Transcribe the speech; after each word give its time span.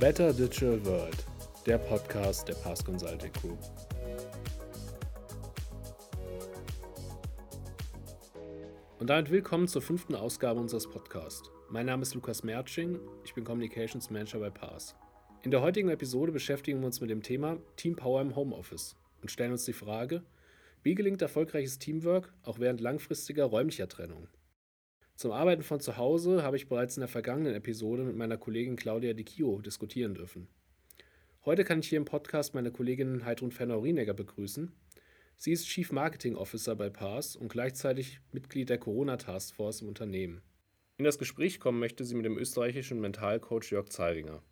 Better 0.00 0.32
Digital 0.32 0.82
World, 0.86 1.26
der 1.66 1.76
Podcast 1.76 2.48
der 2.48 2.54
Pass 2.54 2.82
Consulting 2.82 3.30
Group. 3.34 3.58
Und 8.98 9.10
damit 9.10 9.30
willkommen 9.30 9.68
zur 9.68 9.82
fünften 9.82 10.14
Ausgabe 10.14 10.58
unseres 10.58 10.88
Podcasts. 10.88 11.50
Mein 11.68 11.84
Name 11.84 12.00
ist 12.00 12.14
Lukas 12.14 12.42
Mertsching, 12.42 12.98
ich 13.26 13.34
bin 13.34 13.44
Communications 13.44 14.08
Manager 14.08 14.38
bei 14.38 14.48
Pass. 14.48 14.96
In 15.42 15.50
der 15.50 15.60
heutigen 15.60 15.90
Episode 15.90 16.32
beschäftigen 16.32 16.80
wir 16.80 16.86
uns 16.86 17.02
mit 17.02 17.10
dem 17.10 17.22
Thema 17.22 17.58
Team 17.76 17.94
Power 17.94 18.22
im 18.22 18.34
Homeoffice 18.34 18.96
und 19.20 19.30
stellen 19.30 19.52
uns 19.52 19.66
die 19.66 19.74
Frage, 19.74 20.22
wie 20.82 20.94
gelingt 20.94 21.20
erfolgreiches 21.20 21.78
Teamwork 21.78 22.32
auch 22.44 22.58
während 22.58 22.80
langfristiger 22.80 23.44
räumlicher 23.44 23.86
Trennung? 23.86 24.28
Zum 25.20 25.32
Arbeiten 25.32 25.62
von 25.62 25.80
zu 25.80 25.98
Hause 25.98 26.42
habe 26.42 26.56
ich 26.56 26.66
bereits 26.66 26.96
in 26.96 27.02
der 27.02 27.08
vergangenen 27.08 27.54
Episode 27.54 28.04
mit 28.04 28.16
meiner 28.16 28.38
Kollegin 28.38 28.76
Claudia 28.76 29.12
Di 29.12 29.26
Chio 29.26 29.60
diskutieren 29.60 30.14
dürfen. 30.14 30.48
Heute 31.44 31.62
kann 31.64 31.80
ich 31.80 31.90
hier 31.90 31.98
im 31.98 32.06
Podcast 32.06 32.54
meine 32.54 32.70
Kollegin 32.70 33.26
Heidrun 33.26 33.52
Fenner-Rienegger 33.52 34.14
begrüßen. 34.14 34.72
Sie 35.36 35.52
ist 35.52 35.66
Chief 35.66 35.92
Marketing 35.92 36.36
Officer 36.36 36.74
bei 36.74 36.88
PARS 36.88 37.36
und 37.36 37.52
gleichzeitig 37.52 38.20
Mitglied 38.32 38.70
der 38.70 38.78
Corona 38.78 39.18
Task 39.18 39.54
Force 39.54 39.82
im 39.82 39.88
Unternehmen. 39.88 40.40
In 40.96 41.04
das 41.04 41.18
Gespräch 41.18 41.60
kommen 41.60 41.80
möchte 41.80 42.06
sie 42.06 42.14
mit 42.14 42.24
dem 42.24 42.38
österreichischen 42.38 42.98
Mentalcoach 42.98 43.70
Jörg 43.70 43.90
Zeiringer. 43.90 44.42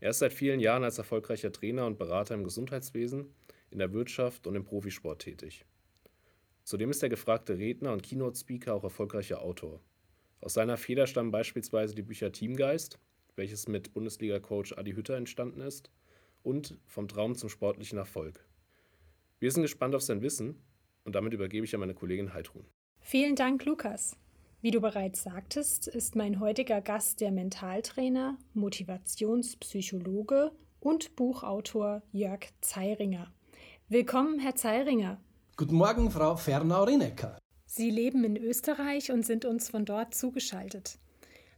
Er 0.00 0.10
ist 0.10 0.18
seit 0.18 0.32
vielen 0.32 0.58
Jahren 0.58 0.82
als 0.82 0.98
erfolgreicher 0.98 1.52
Trainer 1.52 1.86
und 1.86 1.96
Berater 1.96 2.34
im 2.34 2.42
Gesundheitswesen, 2.42 3.32
in 3.70 3.78
der 3.78 3.92
Wirtschaft 3.92 4.48
und 4.48 4.56
im 4.56 4.64
Profisport 4.64 5.22
tätig. 5.22 5.64
Zudem 6.64 6.90
ist 6.90 7.02
der 7.02 7.08
gefragte 7.08 7.56
Redner 7.56 7.92
und 7.92 8.02
Keynote-Speaker 8.02 8.74
auch 8.74 8.82
erfolgreicher 8.82 9.42
Autor. 9.42 9.80
Aus 10.40 10.54
seiner 10.54 10.76
Feder 10.76 11.06
stammen 11.06 11.30
beispielsweise 11.30 11.94
die 11.94 12.02
Bücher 12.02 12.30
Teamgeist, 12.32 12.98
welches 13.36 13.68
mit 13.68 13.92
Bundesliga-Coach 13.92 14.74
Adi 14.76 14.92
Hütter 14.92 15.16
entstanden 15.16 15.60
ist, 15.60 15.90
und 16.42 16.78
Vom 16.86 17.08
Traum 17.08 17.34
zum 17.34 17.48
sportlichen 17.48 17.98
Erfolg. 17.98 18.46
Wir 19.40 19.50
sind 19.50 19.62
gespannt 19.62 19.94
auf 19.94 20.02
sein 20.02 20.22
Wissen 20.22 20.62
und 21.04 21.14
damit 21.14 21.32
übergebe 21.32 21.64
ich 21.64 21.74
an 21.74 21.80
meine 21.80 21.94
Kollegin 21.94 22.32
Heidrun. 22.34 22.64
Vielen 23.00 23.34
Dank, 23.34 23.64
Lukas. 23.64 24.16
Wie 24.60 24.70
du 24.70 24.80
bereits 24.80 25.22
sagtest, 25.22 25.86
ist 25.86 26.16
mein 26.16 26.40
heutiger 26.40 26.80
Gast 26.80 27.20
der 27.20 27.30
Mentaltrainer, 27.30 28.38
Motivationspsychologe 28.54 30.52
und 30.80 31.14
Buchautor 31.16 32.02
Jörg 32.12 32.46
Zeiringer. 32.60 33.32
Willkommen, 33.88 34.38
Herr 34.38 34.54
Zeiringer. 34.54 35.20
Guten 35.56 35.76
Morgen, 35.76 36.10
Frau 36.10 36.36
Fernau-Rinecker. 36.36 37.38
Sie 37.70 37.90
leben 37.90 38.24
in 38.24 38.38
Österreich 38.38 39.12
und 39.12 39.26
sind 39.26 39.44
uns 39.44 39.68
von 39.68 39.84
dort 39.84 40.14
zugeschaltet. 40.14 40.98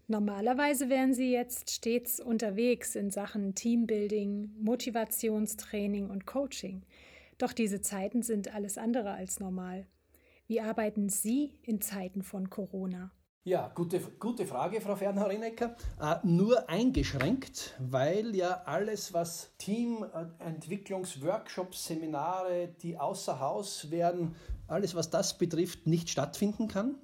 Normalerweise 0.08 0.88
wären 0.88 1.14
Sie 1.14 1.30
jetzt 1.30 1.70
stets 1.70 2.18
unterwegs 2.18 2.96
in 2.96 3.12
Sachen 3.12 3.54
Teambuilding, 3.54 4.50
Motivationstraining 4.60 6.10
und 6.10 6.26
Coaching. 6.26 6.82
Doch 7.38 7.52
diese 7.52 7.80
Zeiten 7.80 8.22
sind 8.22 8.52
alles 8.52 8.76
andere 8.76 9.12
als 9.12 9.38
normal. 9.38 9.86
Wie 10.48 10.60
arbeiten 10.60 11.08
Sie 11.08 11.52
in 11.62 11.80
Zeiten 11.80 12.24
von 12.24 12.50
Corona? 12.50 13.12
Ja, 13.44 13.72
gute, 13.74 14.00
gute 14.18 14.44
Frage, 14.44 14.82
Frau 14.82 14.96
Fernharinecker. 14.96 15.74
Äh, 15.98 16.16
nur 16.24 16.68
eingeschränkt, 16.68 17.74
weil 17.78 18.36
ja 18.36 18.64
alles, 18.66 19.14
was 19.14 19.52
Teamentwicklungsworkshops, 19.56 21.86
Seminare, 21.86 22.68
die 22.82 22.98
außer 22.98 23.40
Haus 23.40 23.90
werden, 23.90 24.36
alles, 24.66 24.94
was 24.94 25.08
das 25.08 25.38
betrifft, 25.38 25.86
nicht 25.86 26.10
stattfinden 26.10 26.68
kann. 26.68 26.96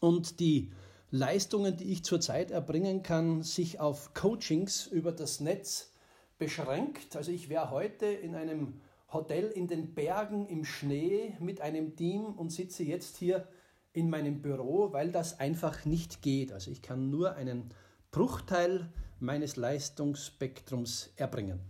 Und 0.00 0.40
die 0.40 0.72
Leistungen, 1.12 1.76
die 1.76 1.92
ich 1.92 2.02
zurzeit 2.02 2.50
erbringen 2.50 3.04
kann, 3.04 3.44
sich 3.44 3.78
auf 3.78 4.12
Coachings 4.12 4.88
über 4.88 5.12
das 5.12 5.38
Netz 5.38 5.92
beschränkt. 6.36 7.14
Also 7.14 7.30
ich 7.30 7.48
wäre 7.48 7.70
heute 7.70 8.06
in 8.06 8.34
einem 8.34 8.80
Hotel 9.12 9.46
in 9.46 9.68
den 9.68 9.94
Bergen 9.94 10.48
im 10.48 10.64
Schnee 10.64 11.36
mit 11.38 11.60
einem 11.60 11.94
Team 11.94 12.24
und 12.24 12.50
sitze 12.50 12.82
jetzt 12.82 13.18
hier 13.18 13.46
in 13.92 14.10
meinem 14.10 14.42
Büro, 14.42 14.92
weil 14.92 15.10
das 15.10 15.40
einfach 15.40 15.84
nicht 15.84 16.22
geht. 16.22 16.52
Also 16.52 16.70
ich 16.70 16.82
kann 16.82 17.10
nur 17.10 17.34
einen 17.34 17.74
Bruchteil 18.10 18.88
meines 19.18 19.56
Leistungsspektrums 19.56 21.12
erbringen. 21.16 21.60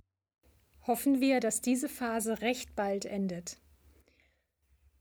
Hoffen 0.86 1.20
wir, 1.20 1.41
dass 1.41 1.60
diese 1.60 1.88
Phase 1.88 2.41
recht 2.41 2.75
bald 2.75 3.04
endet. 3.04 3.58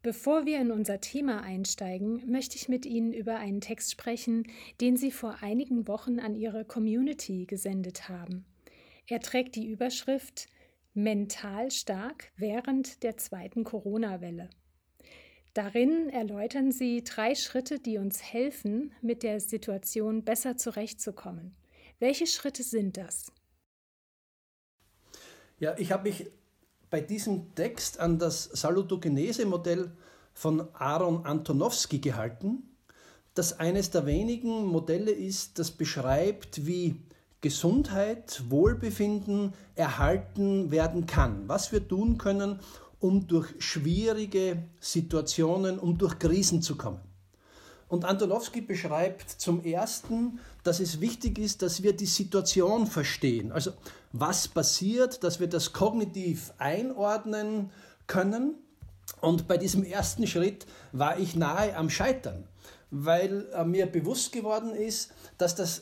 Bevor 0.02 0.46
wir 0.46 0.62
in 0.62 0.72
unser 0.72 1.02
Thema 1.02 1.42
einsteigen, 1.42 2.24
möchte 2.32 2.56
ich 2.56 2.70
mit 2.70 2.86
Ihnen 2.86 3.12
über 3.12 3.38
einen 3.38 3.60
Text 3.60 3.92
sprechen, 3.92 4.44
den 4.80 4.96
Sie 4.96 5.12
vor 5.12 5.38
einigen 5.42 5.88
Wochen 5.90 6.20
an 6.20 6.36
Ihre 6.36 6.64
Community 6.64 7.46
gesendet 7.46 8.08
haben. 8.08 8.46
Er 9.08 9.20
trägt 9.20 9.56
die 9.56 9.68
Überschrift 9.68 10.48
mental 10.94 11.70
stark 11.72 12.32
während 12.38 13.04
der 13.04 13.18
zweiten 13.18 13.64
Corona-Welle. 13.66 14.50
Darin 15.54 16.10
erläutern 16.10 16.72
sie 16.72 17.04
drei 17.04 17.36
Schritte, 17.36 17.80
die 17.80 17.98
uns 17.98 18.22
helfen, 18.22 18.94
mit 19.02 19.24
der 19.24 19.40
Situation 19.40 20.24
besser 20.24 20.58
zurechtzukommen. 20.58 21.56
Welche 22.00 22.28
Schritte 22.28 22.64
sind 22.64 22.98
das? 22.98 23.32
Ja, 25.60 25.76
ich 25.78 25.92
habe 25.92 26.10
mich 26.10 26.28
bei 26.90 27.02
diesem 27.02 27.54
Text 27.56 28.00
an 28.00 28.20
das 28.20 28.46
Salutogenese-Modell 28.46 29.92
von 30.34 30.74
Aaron 30.74 31.26
Antonowski 31.26 32.00
gehalten, 32.00 32.64
das 33.34 33.60
eines 33.60 33.92
der 33.92 34.06
wenigen 34.06 34.66
Modelle 34.66 35.12
ist, 35.12 35.60
das 35.60 35.72
beschreibt, 35.72 36.66
wie 36.66 37.02
Gesundheit, 37.42 38.44
Wohlbefinden 38.50 39.54
erhalten 39.76 40.72
werden 40.72 41.06
kann. 41.06 41.48
Was 41.48 41.72
wir 41.72 41.88
tun 41.88 42.18
können, 42.18 42.60
um 43.00 43.28
durch 43.28 43.48
schwierige 43.60 44.64
Situationen, 44.80 45.80
um 45.80 45.98
durch 45.98 46.20
Krisen 46.20 46.62
zu 46.62 46.76
kommen. 46.76 47.00
Und 47.90 48.06
Antonowski 48.06 48.62
beschreibt 48.62 49.32
zum 49.32 49.64
Ersten, 49.64 50.40
dass 50.64 50.80
es 50.80 51.02
wichtig 51.02 51.40
ist, 51.40 51.64
dass 51.64 51.82
wir 51.82 51.94
die 51.94 52.06
Situation 52.06 52.86
verstehen. 52.86 53.52
Also 53.52 53.72
was 54.14 54.48
passiert, 54.48 55.24
dass 55.24 55.40
wir 55.40 55.48
das 55.48 55.74
kognitiv 55.74 56.54
einordnen 56.60 57.72
können. 58.06 58.56
Und 59.22 59.48
bei 59.48 59.58
diesem 59.58 59.84
ersten 59.84 60.28
Schritt 60.28 60.68
war 60.92 61.18
ich 61.18 61.36
nahe 61.36 61.76
am 61.76 61.90
Scheitern, 61.90 62.48
weil 62.92 63.48
äh, 63.54 63.66
mir 63.66 63.88
bewusst 63.88 64.32
geworden 64.32 64.76
ist, 64.76 65.12
dass 65.40 65.56
das 65.56 65.82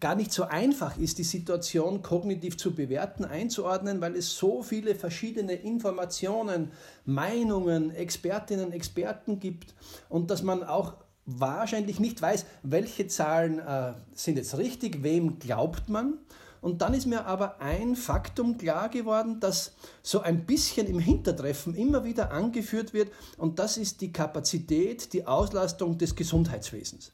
gar 0.00 0.14
nicht 0.14 0.32
so 0.32 0.44
einfach 0.44 0.98
ist, 0.98 1.18
die 1.18 1.24
Situation 1.24 2.02
kognitiv 2.02 2.56
zu 2.56 2.74
bewerten, 2.74 3.24
einzuordnen, 3.24 4.00
weil 4.00 4.14
es 4.16 4.36
so 4.36 4.62
viele 4.62 4.94
verschiedene 4.94 5.54
Informationen, 5.54 6.70
Meinungen, 7.04 7.90
Expertinnen, 7.90 8.72
Experten 8.72 9.40
gibt 9.40 9.74
und 10.08 10.30
dass 10.30 10.42
man 10.42 10.62
auch 10.62 10.94
wahrscheinlich 11.24 11.98
nicht 11.98 12.22
weiß, 12.22 12.46
welche 12.62 13.06
Zahlen 13.08 13.58
äh, 13.58 13.94
sind 14.14 14.36
jetzt 14.36 14.56
richtig, 14.58 15.02
wem 15.02 15.38
glaubt 15.38 15.88
man. 15.88 16.18
Und 16.60 16.82
dann 16.82 16.94
ist 16.94 17.06
mir 17.06 17.26
aber 17.26 17.60
ein 17.60 17.94
Faktum 17.94 18.58
klar 18.58 18.88
geworden, 18.88 19.38
das 19.40 19.74
so 20.02 20.20
ein 20.20 20.46
bisschen 20.46 20.86
im 20.86 20.98
Hintertreffen 20.98 21.74
immer 21.74 22.04
wieder 22.04 22.32
angeführt 22.32 22.92
wird, 22.92 23.12
und 23.36 23.58
das 23.58 23.76
ist 23.76 24.00
die 24.00 24.12
Kapazität, 24.12 25.12
die 25.12 25.26
Auslastung 25.26 25.98
des 25.98 26.16
Gesundheitswesens. 26.16 27.12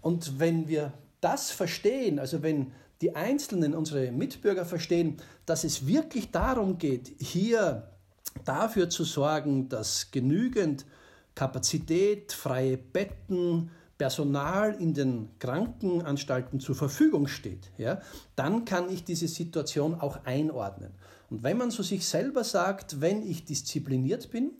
Und 0.00 0.38
wenn 0.38 0.68
wir 0.68 0.92
das 1.20 1.50
verstehen, 1.50 2.18
also 2.18 2.42
wenn 2.42 2.72
die 3.00 3.14
Einzelnen, 3.14 3.74
unsere 3.74 4.10
Mitbürger 4.10 4.64
verstehen, 4.64 5.18
dass 5.44 5.64
es 5.64 5.86
wirklich 5.86 6.30
darum 6.30 6.78
geht, 6.78 7.12
hier 7.18 7.90
dafür 8.44 8.88
zu 8.88 9.04
sorgen, 9.04 9.68
dass 9.68 10.10
genügend 10.10 10.86
Kapazität, 11.34 12.32
freie 12.32 12.78
Betten, 12.78 13.70
Personal 13.98 14.74
in 14.74 14.92
den 14.92 15.30
Krankenanstalten 15.38 16.60
zur 16.60 16.74
Verfügung 16.74 17.28
steht, 17.28 17.70
ja, 17.78 18.00
dann 18.34 18.66
kann 18.66 18.90
ich 18.90 19.04
diese 19.04 19.26
Situation 19.26 19.94
auch 19.94 20.24
einordnen. 20.24 20.92
Und 21.30 21.42
wenn 21.42 21.56
man 21.56 21.70
so 21.70 21.82
sich 21.82 22.06
selber 22.06 22.44
sagt, 22.44 23.00
wenn 23.00 23.26
ich 23.26 23.46
diszipliniert 23.46 24.30
bin 24.30 24.52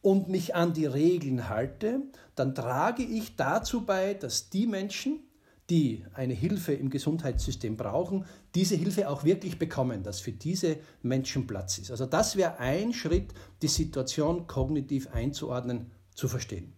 und 0.00 0.28
mich 0.28 0.54
an 0.54 0.72
die 0.72 0.86
Regeln 0.86 1.50
halte, 1.50 2.00
dann 2.34 2.54
trage 2.54 3.02
ich 3.02 3.36
dazu 3.36 3.84
bei, 3.84 4.14
dass 4.14 4.48
die 4.48 4.66
Menschen, 4.66 5.20
die 5.70 6.04
eine 6.14 6.34
Hilfe 6.34 6.74
im 6.74 6.90
Gesundheitssystem 6.90 7.76
brauchen, 7.76 8.24
diese 8.54 8.74
Hilfe 8.74 9.08
auch 9.08 9.24
wirklich 9.24 9.58
bekommen, 9.58 10.02
dass 10.02 10.20
für 10.20 10.32
diese 10.32 10.78
Menschen 11.02 11.46
Platz 11.46 11.78
ist. 11.78 11.90
Also 11.90 12.06
das 12.06 12.36
wäre 12.36 12.58
ein 12.58 12.92
Schritt, 12.92 13.32
die 13.62 13.68
Situation 13.68 14.46
kognitiv 14.46 15.08
einzuordnen, 15.12 15.90
zu 16.14 16.28
verstehen. 16.28 16.72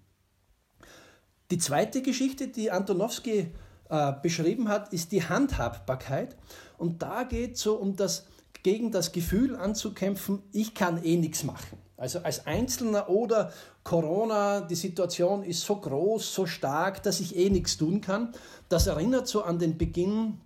Die 1.50 1.58
zweite 1.58 2.02
Geschichte, 2.02 2.48
die 2.48 2.70
Antonowski 2.70 3.48
äh, 3.88 4.12
beschrieben 4.22 4.68
hat, 4.68 4.92
ist 4.92 5.12
die 5.12 5.22
Handhabbarkeit. 5.22 6.36
Und 6.78 7.02
da 7.02 7.24
geht 7.24 7.54
es 7.54 7.60
so 7.60 7.74
um 7.76 7.96
das, 7.96 8.26
gegen 8.62 8.90
das 8.90 9.12
Gefühl 9.12 9.56
anzukämpfen, 9.56 10.42
ich 10.52 10.74
kann 10.74 11.02
eh 11.04 11.16
nichts 11.16 11.44
machen. 11.44 11.78
Also 11.96 12.20
als 12.20 12.46
Einzelner 12.46 13.08
oder 13.08 13.52
Corona, 13.84 14.62
die 14.62 14.74
Situation 14.74 15.44
ist 15.44 15.60
so 15.60 15.76
groß, 15.76 16.34
so 16.34 16.46
stark, 16.46 17.02
dass 17.02 17.20
ich 17.20 17.36
eh 17.36 17.50
nichts 17.50 17.76
tun 17.76 18.00
kann. 18.00 18.34
Das 18.68 18.86
erinnert 18.86 19.28
so 19.28 19.42
an 19.42 19.58
den 19.58 19.78
Beginn 19.78 20.38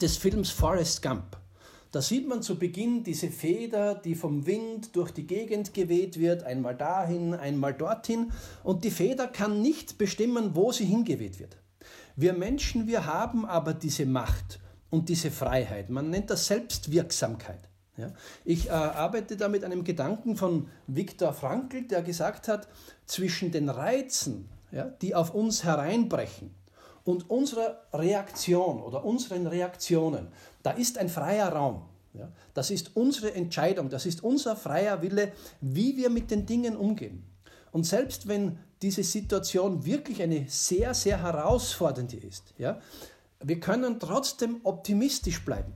des 0.00 0.16
Films 0.18 0.50
Forrest 0.50 1.02
Gump. 1.02 1.38
Da 1.92 2.00
sieht 2.00 2.28
man 2.28 2.42
zu 2.42 2.56
Beginn 2.56 3.02
diese 3.02 3.30
Feder, 3.30 3.96
die 3.96 4.14
vom 4.14 4.46
Wind 4.46 4.94
durch 4.94 5.10
die 5.10 5.26
Gegend 5.26 5.74
geweht 5.74 6.20
wird, 6.20 6.44
einmal 6.44 6.76
dahin, 6.76 7.34
einmal 7.34 7.74
dorthin. 7.74 8.30
Und 8.62 8.84
die 8.84 8.92
Feder 8.92 9.26
kann 9.26 9.60
nicht 9.60 9.98
bestimmen, 9.98 10.54
wo 10.54 10.70
sie 10.70 10.84
hingeweht 10.84 11.40
wird. 11.40 11.56
Wir 12.14 12.32
Menschen, 12.32 12.86
wir 12.86 13.06
haben 13.06 13.44
aber 13.44 13.74
diese 13.74 14.06
Macht 14.06 14.60
und 14.90 15.08
diese 15.08 15.30
Freiheit. 15.30 15.90
Man 15.90 16.10
nennt 16.10 16.30
das 16.30 16.46
Selbstwirksamkeit. 16.46 17.69
Ja? 18.00 18.12
Ich 18.44 18.68
äh, 18.68 18.72
arbeite 18.72 19.36
da 19.36 19.48
mit 19.48 19.64
einem 19.64 19.84
Gedanken 19.84 20.36
von 20.36 20.68
Viktor 20.86 21.32
Frankl, 21.32 21.82
der 21.82 22.02
gesagt 22.02 22.48
hat, 22.48 22.68
zwischen 23.06 23.52
den 23.52 23.68
Reizen, 23.68 24.48
ja, 24.72 24.84
die 24.84 25.14
auf 25.14 25.34
uns 25.34 25.64
hereinbrechen, 25.64 26.54
und 27.04 27.30
unserer 27.30 27.82
Reaktion 27.92 28.80
oder 28.82 29.04
unseren 29.04 29.46
Reaktionen, 29.46 30.28
da 30.62 30.72
ist 30.72 30.98
ein 30.98 31.08
freier 31.08 31.48
Raum. 31.48 31.82
Ja? 32.14 32.30
Das 32.54 32.70
ist 32.70 32.96
unsere 32.96 33.34
Entscheidung, 33.34 33.88
das 33.88 34.06
ist 34.06 34.22
unser 34.22 34.56
freier 34.56 35.02
Wille, 35.02 35.32
wie 35.60 35.96
wir 35.96 36.10
mit 36.10 36.30
den 36.30 36.46
Dingen 36.46 36.76
umgehen. 36.76 37.24
Und 37.72 37.86
selbst 37.86 38.28
wenn 38.28 38.58
diese 38.82 39.04
Situation 39.04 39.84
wirklich 39.84 40.22
eine 40.22 40.46
sehr, 40.48 40.94
sehr 40.94 41.22
herausfordernde 41.22 42.16
ist, 42.16 42.54
ja, 42.58 42.80
wir 43.42 43.60
können 43.60 43.98
trotzdem 44.00 44.60
optimistisch 44.64 45.44
bleiben. 45.44 45.72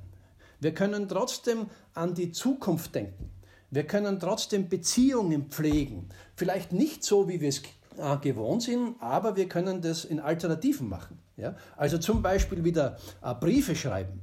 Wir 0.61 0.75
können 0.75 1.09
trotzdem 1.09 1.67
an 1.95 2.15
die 2.15 2.33
Zukunft 2.33 2.95
denken. 2.95 3.31
Wir 3.71 3.85
können 3.85 4.21
trotzdem 4.21 4.69
Beziehungen 4.69 5.47
pflegen. 5.51 6.09
Vielleicht 6.37 6.73
nicht 6.73 7.03
so, 7.03 7.29
wie 7.29 7.41
wir 7.41 7.49
es 7.49 7.63
äh, 7.99 8.17
gewohnt 8.19 8.63
sind, 8.63 8.97
aber 9.01 9.37
wir 9.37 9.49
können 9.49 9.83
das 9.83 10.05
in 10.05 10.21
Alternativen 10.21 10.89
machen. 10.89 11.19
Ja? 11.37 11.57
Also 11.77 11.99
zum 11.99 12.23
Beispiel 12.23 12.65
wieder 12.65 12.99
äh, 13.23 13.35
Briefe 13.35 13.75
schreiben 13.75 14.21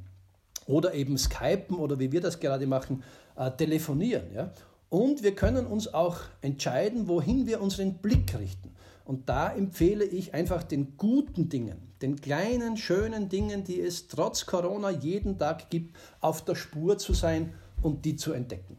oder 0.67 0.93
eben 0.93 1.17
Skypen 1.17 1.77
oder 1.77 1.99
wie 1.99 2.11
wir 2.11 2.21
das 2.21 2.39
gerade 2.39 2.65
machen, 2.67 3.03
äh, 3.35 3.51
telefonieren. 3.51 4.33
Ja? 4.33 4.53
Und 4.89 5.23
wir 5.23 5.35
können 5.35 5.65
uns 5.65 5.93
auch 5.93 6.17
entscheiden, 6.41 7.07
wohin 7.07 7.47
wir 7.47 7.61
unseren 7.61 7.95
Blick 7.95 8.37
richten. 8.37 8.75
Und 9.11 9.27
da 9.27 9.51
empfehle 9.51 10.05
ich 10.05 10.33
einfach 10.33 10.63
den 10.63 10.95
guten 10.95 11.49
Dingen, 11.49 11.91
den 12.01 12.21
kleinen, 12.21 12.77
schönen 12.77 13.27
Dingen, 13.27 13.65
die 13.65 13.81
es 13.81 14.07
trotz 14.07 14.45
Corona 14.45 14.89
jeden 14.89 15.37
Tag 15.37 15.69
gibt, 15.69 15.97
auf 16.21 16.45
der 16.45 16.55
Spur 16.55 16.97
zu 16.97 17.13
sein 17.13 17.53
und 17.81 18.05
die 18.05 18.15
zu 18.15 18.31
entdecken. 18.31 18.77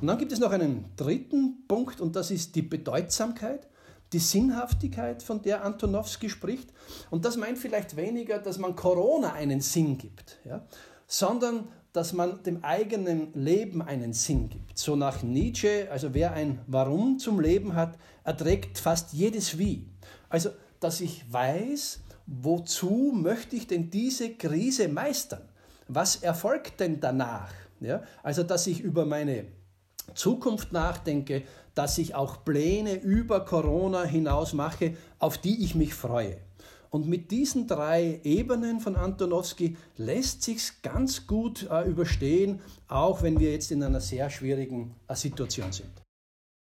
Und 0.00 0.06
dann 0.06 0.18
gibt 0.18 0.30
es 0.30 0.38
noch 0.38 0.52
einen 0.52 0.84
dritten 0.94 1.66
Punkt 1.66 2.00
und 2.00 2.14
das 2.14 2.30
ist 2.30 2.54
die 2.54 2.62
Bedeutsamkeit 2.62 3.66
die 4.12 4.18
Sinnhaftigkeit, 4.18 5.22
von 5.22 5.40
der 5.42 5.64
Antonowski 5.64 6.28
spricht. 6.30 6.72
Und 7.10 7.24
das 7.24 7.36
meint 7.36 7.58
vielleicht 7.58 7.96
weniger, 7.96 8.38
dass 8.38 8.58
man 8.58 8.74
Corona 8.74 9.34
einen 9.34 9.60
Sinn 9.60 9.98
gibt, 9.98 10.40
ja, 10.44 10.66
sondern 11.06 11.68
dass 11.92 12.12
man 12.12 12.42
dem 12.42 12.62
eigenen 12.64 13.32
Leben 13.34 13.82
einen 13.82 14.12
Sinn 14.12 14.48
gibt. 14.48 14.78
So 14.78 14.96
nach 14.96 15.22
Nietzsche, 15.22 15.88
also 15.90 16.14
wer 16.14 16.32
ein 16.32 16.60
Warum 16.66 17.18
zum 17.18 17.40
Leben 17.40 17.74
hat, 17.74 17.98
erträgt 18.24 18.78
fast 18.78 19.12
jedes 19.12 19.58
Wie. 19.58 19.86
Also, 20.28 20.50
dass 20.78 21.00
ich 21.00 21.24
weiß, 21.30 22.00
wozu 22.26 23.12
möchte 23.14 23.56
ich 23.56 23.66
denn 23.66 23.90
diese 23.90 24.30
Krise 24.34 24.88
meistern? 24.88 25.42
Was 25.88 26.16
erfolgt 26.16 26.80
denn 26.80 27.00
danach? 27.00 27.52
Ja, 27.80 28.02
also, 28.22 28.42
dass 28.42 28.66
ich 28.66 28.80
über 28.80 29.04
meine 29.04 29.46
Zukunft 30.14 30.72
nachdenke, 30.72 31.42
dass 31.74 31.98
ich 31.98 32.14
auch 32.14 32.44
Pläne 32.44 32.94
über 32.94 33.44
Corona 33.44 34.02
hinaus 34.04 34.52
mache, 34.52 34.96
auf 35.18 35.38
die 35.38 35.64
ich 35.64 35.74
mich 35.74 35.94
freue. 35.94 36.36
Und 36.90 37.08
mit 37.08 37.30
diesen 37.30 37.68
drei 37.68 38.20
Ebenen 38.24 38.80
von 38.80 38.96
Antonowski 38.96 39.76
lässt 39.96 40.42
sich 40.42 40.82
ganz 40.82 41.26
gut 41.26 41.68
äh, 41.70 41.88
überstehen, 41.88 42.60
auch 42.88 43.22
wenn 43.22 43.38
wir 43.38 43.52
jetzt 43.52 43.70
in 43.70 43.82
einer 43.82 44.00
sehr 44.00 44.28
schwierigen 44.28 44.96
äh, 45.06 45.14
Situation 45.14 45.70
sind. 45.72 46.02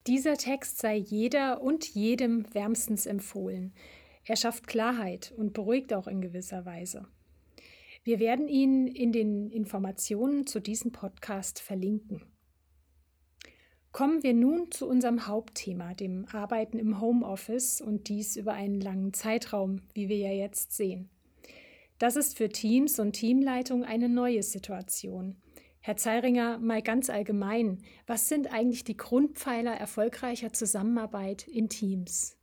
Dieser 0.06 0.36
Text 0.36 0.78
sei 0.78 0.96
jeder 0.96 1.62
und 1.62 1.86
jedem 1.86 2.52
wärmstens 2.52 3.06
empfohlen. 3.06 3.72
Er 4.24 4.36
schafft 4.36 4.66
Klarheit 4.66 5.32
und 5.36 5.52
beruhigt 5.52 5.94
auch 5.94 6.08
in 6.08 6.20
gewisser 6.20 6.64
Weise. 6.64 7.06
Wir 8.02 8.18
werden 8.18 8.48
ihn 8.48 8.86
in 8.86 9.12
den 9.12 9.50
Informationen 9.50 10.46
zu 10.46 10.58
diesem 10.58 10.90
Podcast 10.90 11.60
verlinken. 11.60 12.22
Kommen 13.92 14.22
wir 14.22 14.34
nun 14.34 14.70
zu 14.70 14.86
unserem 14.86 15.26
Hauptthema, 15.26 15.94
dem 15.94 16.26
Arbeiten 16.32 16.78
im 16.78 17.00
Homeoffice 17.00 17.80
und 17.80 18.08
dies 18.08 18.36
über 18.36 18.52
einen 18.52 18.80
langen 18.80 19.12
Zeitraum, 19.12 19.82
wie 19.94 20.08
wir 20.08 20.18
ja 20.18 20.30
jetzt 20.30 20.76
sehen. 20.76 21.10
Das 21.98 22.16
ist 22.16 22.36
für 22.36 22.48
Teams 22.48 23.00
und 23.00 23.12
Teamleitung 23.12 23.84
eine 23.84 24.08
neue 24.08 24.42
Situation. 24.42 25.36
Herr 25.80 25.96
Zeiringer, 25.96 26.58
mal 26.58 26.82
ganz 26.82 27.10
allgemein, 27.10 27.78
was 28.06 28.28
sind 28.28 28.52
eigentlich 28.52 28.84
die 28.84 28.96
Grundpfeiler 28.96 29.72
erfolgreicher 29.72 30.52
Zusammenarbeit 30.52 31.48
in 31.48 31.68
Teams? 31.68 32.36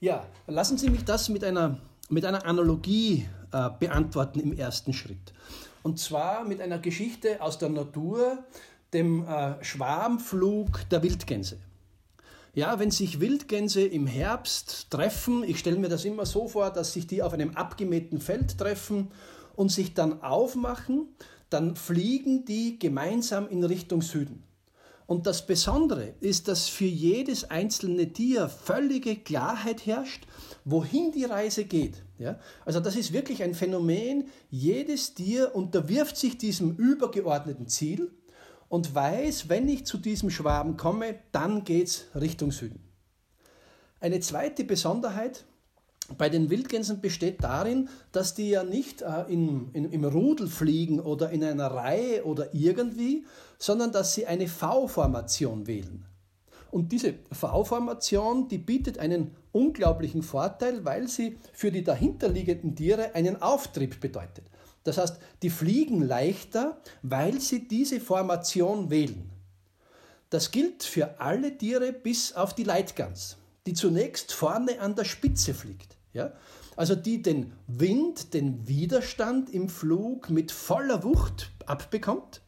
Ja, 0.00 0.26
lassen 0.46 0.76
Sie 0.76 0.90
mich 0.90 1.04
das 1.04 1.28
mit 1.28 1.44
einer, 1.44 1.80
mit 2.08 2.24
einer 2.24 2.44
Analogie 2.44 3.26
äh, 3.52 3.70
beantworten 3.78 4.40
im 4.40 4.52
ersten 4.52 4.92
Schritt. 4.92 5.32
Und 5.82 5.98
zwar 5.98 6.44
mit 6.44 6.60
einer 6.60 6.78
Geschichte 6.78 7.40
aus 7.40 7.58
der 7.58 7.70
Natur, 7.70 8.44
dem 8.92 9.26
äh, 9.26 9.62
Schwarmflug 9.62 10.88
der 10.90 11.02
Wildgänse. 11.02 11.58
Ja, 12.52 12.80
wenn 12.80 12.90
sich 12.90 13.20
Wildgänse 13.20 13.82
im 13.82 14.06
Herbst 14.06 14.90
treffen, 14.90 15.44
ich 15.44 15.58
stelle 15.58 15.78
mir 15.78 15.88
das 15.88 16.04
immer 16.04 16.26
so 16.26 16.48
vor, 16.48 16.70
dass 16.70 16.92
sich 16.92 17.06
die 17.06 17.22
auf 17.22 17.32
einem 17.32 17.56
abgemähten 17.56 18.20
Feld 18.20 18.58
treffen 18.58 19.12
und 19.54 19.70
sich 19.70 19.94
dann 19.94 20.22
aufmachen, 20.22 21.08
dann 21.48 21.76
fliegen 21.76 22.44
die 22.44 22.78
gemeinsam 22.78 23.48
in 23.48 23.62
Richtung 23.62 24.02
Süden. 24.02 24.42
Und 25.06 25.26
das 25.26 25.44
Besondere 25.44 26.14
ist, 26.20 26.46
dass 26.46 26.68
für 26.68 26.84
jedes 26.84 27.50
einzelne 27.50 28.12
Tier 28.12 28.48
völlige 28.48 29.16
Klarheit 29.16 29.84
herrscht, 29.84 30.24
wohin 30.64 31.10
die 31.10 31.24
Reise 31.24 31.64
geht. 31.64 32.02
Ja? 32.18 32.38
Also 32.64 32.78
das 32.78 32.94
ist 32.94 33.12
wirklich 33.12 33.42
ein 33.42 33.54
Phänomen. 33.54 34.28
Jedes 34.50 35.14
Tier 35.14 35.54
unterwirft 35.54 36.16
sich 36.16 36.38
diesem 36.38 36.76
übergeordneten 36.76 37.66
Ziel 37.66 38.12
und 38.70 38.94
weiß, 38.94 39.48
wenn 39.48 39.68
ich 39.68 39.84
zu 39.84 39.98
diesem 39.98 40.30
Schwaben 40.30 40.76
komme, 40.76 41.16
dann 41.32 41.64
geht 41.64 41.88
es 41.88 42.06
Richtung 42.14 42.52
Süden. 42.52 42.80
Eine 43.98 44.20
zweite 44.20 44.64
Besonderheit 44.64 45.44
bei 46.16 46.28
den 46.28 46.50
Wildgänsen 46.50 47.00
besteht 47.00 47.42
darin, 47.42 47.88
dass 48.12 48.34
die 48.34 48.50
ja 48.50 48.62
nicht 48.62 49.02
äh, 49.02 49.24
in, 49.28 49.70
in, 49.72 49.90
im 49.90 50.04
Rudel 50.04 50.46
fliegen 50.46 51.00
oder 51.00 51.30
in 51.30 51.42
einer 51.42 51.66
Reihe 51.66 52.24
oder 52.24 52.54
irgendwie, 52.54 53.26
sondern 53.58 53.90
dass 53.92 54.14
sie 54.14 54.26
eine 54.26 54.46
V-Formation 54.46 55.66
wählen. 55.66 56.06
Und 56.70 56.92
diese 56.92 57.14
V-Formation, 57.32 58.46
die 58.46 58.58
bietet 58.58 58.98
einen 58.98 59.34
unglaublichen 59.50 60.22
Vorteil, 60.22 60.84
weil 60.84 61.08
sie 61.08 61.38
für 61.52 61.72
die 61.72 61.82
dahinterliegenden 61.82 62.76
Tiere 62.76 63.16
einen 63.16 63.42
Auftrieb 63.42 64.00
bedeutet. 64.00 64.44
Das 64.84 64.98
heißt, 64.98 65.18
die 65.42 65.50
fliegen 65.50 66.02
leichter, 66.02 66.80
weil 67.02 67.40
sie 67.40 67.68
diese 67.68 68.00
Formation 68.00 68.90
wählen. 68.90 69.30
Das 70.30 70.50
gilt 70.50 70.84
für 70.84 71.20
alle 71.20 71.58
Tiere 71.58 71.92
bis 71.92 72.32
auf 72.34 72.54
die 72.54 72.64
Leitgans, 72.64 73.36
die 73.66 73.74
zunächst 73.74 74.32
vorne 74.32 74.80
an 74.80 74.94
der 74.94 75.04
Spitze 75.04 75.54
fliegt. 75.54 75.96
Ja? 76.12 76.32
Also 76.76 76.94
die 76.94 77.20
den 77.20 77.52
Wind, 77.66 78.32
den 78.32 78.66
Widerstand 78.66 79.50
im 79.50 79.68
Flug 79.68 80.30
mit 80.30 80.52
voller 80.52 81.02
Wucht 81.02 81.50
abbekommt. 81.66 82.42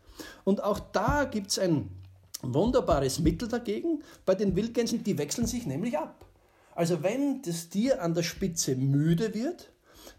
Und 0.45 0.63
auch 0.63 0.79
da 0.79 1.25
gibt 1.25 1.51
es 1.51 1.59
ein 1.59 1.91
wunderbares 2.43 3.19
Mittel 3.19 3.49
dagegen. 3.49 4.03
Bei 4.25 4.35
den 4.35 4.57
Wildgänsen, 4.57 5.03
die 5.05 5.19
wechseln 5.19 5.47
sich 5.47 5.67
nämlich 5.67 5.99
ab. 5.99 6.25
Also 6.75 7.03
wenn 7.03 7.43
das 7.43 7.69
Tier 7.69 8.03
an 8.03 8.15
der 8.15 8.23
Spitze 8.23 8.77
müde 8.77 9.35
wird, 9.35 9.71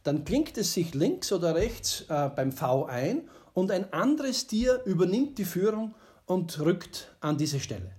dann 0.03 0.25
klingt 0.25 0.57
es 0.57 0.73
sich 0.73 0.93
links 0.93 1.31
oder 1.31 1.55
rechts 1.55 2.05
äh, 2.09 2.29
beim 2.29 2.51
V 2.51 2.85
ein 2.85 3.29
und 3.53 3.71
ein 3.71 3.91
anderes 3.93 4.47
Tier 4.47 4.81
übernimmt 4.85 5.37
die 5.37 5.45
Führung 5.45 5.95
und 6.25 6.59
rückt 6.59 7.15
an 7.21 7.37
diese 7.37 7.59
Stelle. 7.59 7.91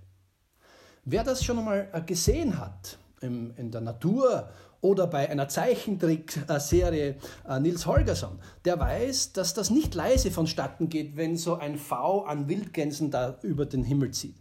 Wer 1.03 1.23
das 1.23 1.43
schon 1.43 1.59
einmal 1.59 1.89
äh, 1.93 2.01
gesehen 2.01 2.59
hat 2.59 2.97
im, 3.21 3.53
in 3.57 3.71
der 3.71 3.81
Natur 3.81 4.49
oder 4.81 5.07
bei 5.07 5.29
einer 5.29 5.47
Zeichentrickserie 5.47 7.15
äh, 7.47 7.59
Nils 7.59 7.85
Holgersson, 7.85 8.39
der 8.65 8.79
weiß, 8.79 9.33
dass 9.33 9.53
das 9.53 9.69
nicht 9.69 9.95
leise 9.95 10.31
vonstatten 10.31 10.89
geht, 10.89 11.15
wenn 11.15 11.37
so 11.37 11.55
ein 11.55 11.77
V 11.77 12.23
an 12.25 12.47
Wildgänsen 12.47 13.11
da 13.11 13.37
über 13.41 13.65
den 13.65 13.83
Himmel 13.83 14.11
zieht, 14.11 14.35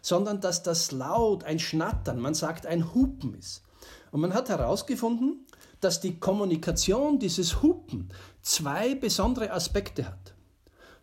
sondern 0.00 0.40
dass 0.40 0.62
das 0.62 0.92
laut, 0.92 1.44
ein 1.44 1.58
Schnattern, 1.58 2.18
man 2.18 2.34
sagt 2.34 2.66
ein 2.66 2.94
Hupen 2.94 3.34
ist. 3.34 3.62
Und 4.10 4.20
man 4.20 4.34
hat 4.34 4.48
herausgefunden, 4.48 5.46
dass 5.80 6.00
die 6.00 6.18
Kommunikation, 6.18 7.18
dieses 7.18 7.62
Hupen, 7.62 8.10
zwei 8.42 8.94
besondere 8.94 9.50
Aspekte 9.52 10.06
hat. 10.06 10.34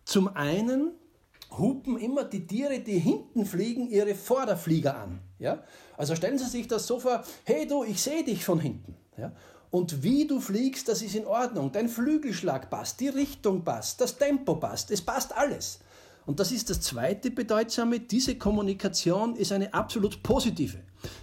Zum 0.04 0.28
einen 0.28 0.92
hupen 1.56 1.98
immer 1.98 2.24
die 2.24 2.46
Tiere, 2.46 2.80
die 2.80 2.98
hinten 2.98 3.44
fliegen, 3.46 3.88
ihre 3.88 4.14
Vorderflieger 4.14 4.96
an. 4.96 5.20
Ja? 5.38 5.62
Also 5.96 6.14
stellen 6.14 6.38
Sie 6.38 6.46
sich 6.46 6.68
das 6.68 6.86
so 6.86 7.00
vor, 7.00 7.24
hey 7.44 7.66
du, 7.66 7.84
ich 7.84 8.00
sehe 8.02 8.24
dich 8.24 8.44
von 8.44 8.60
hinten. 8.60 8.96
Ja? 9.16 9.32
Und 9.70 10.02
wie 10.02 10.26
du 10.26 10.40
fliegst, 10.40 10.88
das 10.88 11.02
ist 11.02 11.14
in 11.14 11.26
Ordnung. 11.26 11.72
Dein 11.72 11.88
Flügelschlag 11.88 12.70
passt, 12.70 13.00
die 13.00 13.08
Richtung 13.08 13.64
passt, 13.64 14.00
das 14.00 14.16
Tempo 14.16 14.56
passt, 14.56 14.90
es 14.90 15.02
passt 15.02 15.36
alles. 15.36 15.80
Und 16.24 16.40
das 16.40 16.52
ist 16.52 16.68
das 16.68 16.82
zweite 16.82 17.30
Bedeutsame. 17.30 18.00
Diese 18.00 18.36
Kommunikation 18.36 19.34
ist 19.34 19.50
eine 19.50 19.72
absolut 19.72 20.22
positive. 20.22 20.78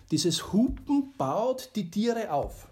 Dieses 0.09 0.51
Hupen 0.51 1.13
baut 1.15 1.71
die 1.75 1.91
Tiere 1.91 2.31
auf. 2.31 2.67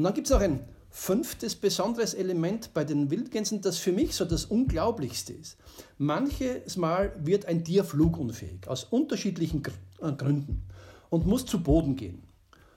Und 0.00 0.04
dann 0.04 0.14
gibt 0.14 0.28
es 0.28 0.32
noch 0.32 0.40
ein 0.40 0.60
fünftes 0.88 1.54
besonderes 1.54 2.14
Element 2.14 2.72
bei 2.72 2.84
den 2.84 3.10
Wildgänsen, 3.10 3.60
das 3.60 3.76
für 3.76 3.92
mich 3.92 4.14
so 4.14 4.24
das 4.24 4.46
Unglaublichste 4.46 5.34
ist. 5.34 5.58
Manches 5.98 6.78
Mal 6.78 7.12
wird 7.22 7.44
ein 7.44 7.64
Tier 7.64 7.84
flugunfähig, 7.84 8.66
aus 8.66 8.84
unterschiedlichen 8.84 9.62
äh, 10.00 10.12
Gründen, 10.12 10.62
und 11.10 11.26
muss 11.26 11.44
zu 11.44 11.62
Boden 11.62 11.96
gehen. 11.96 12.22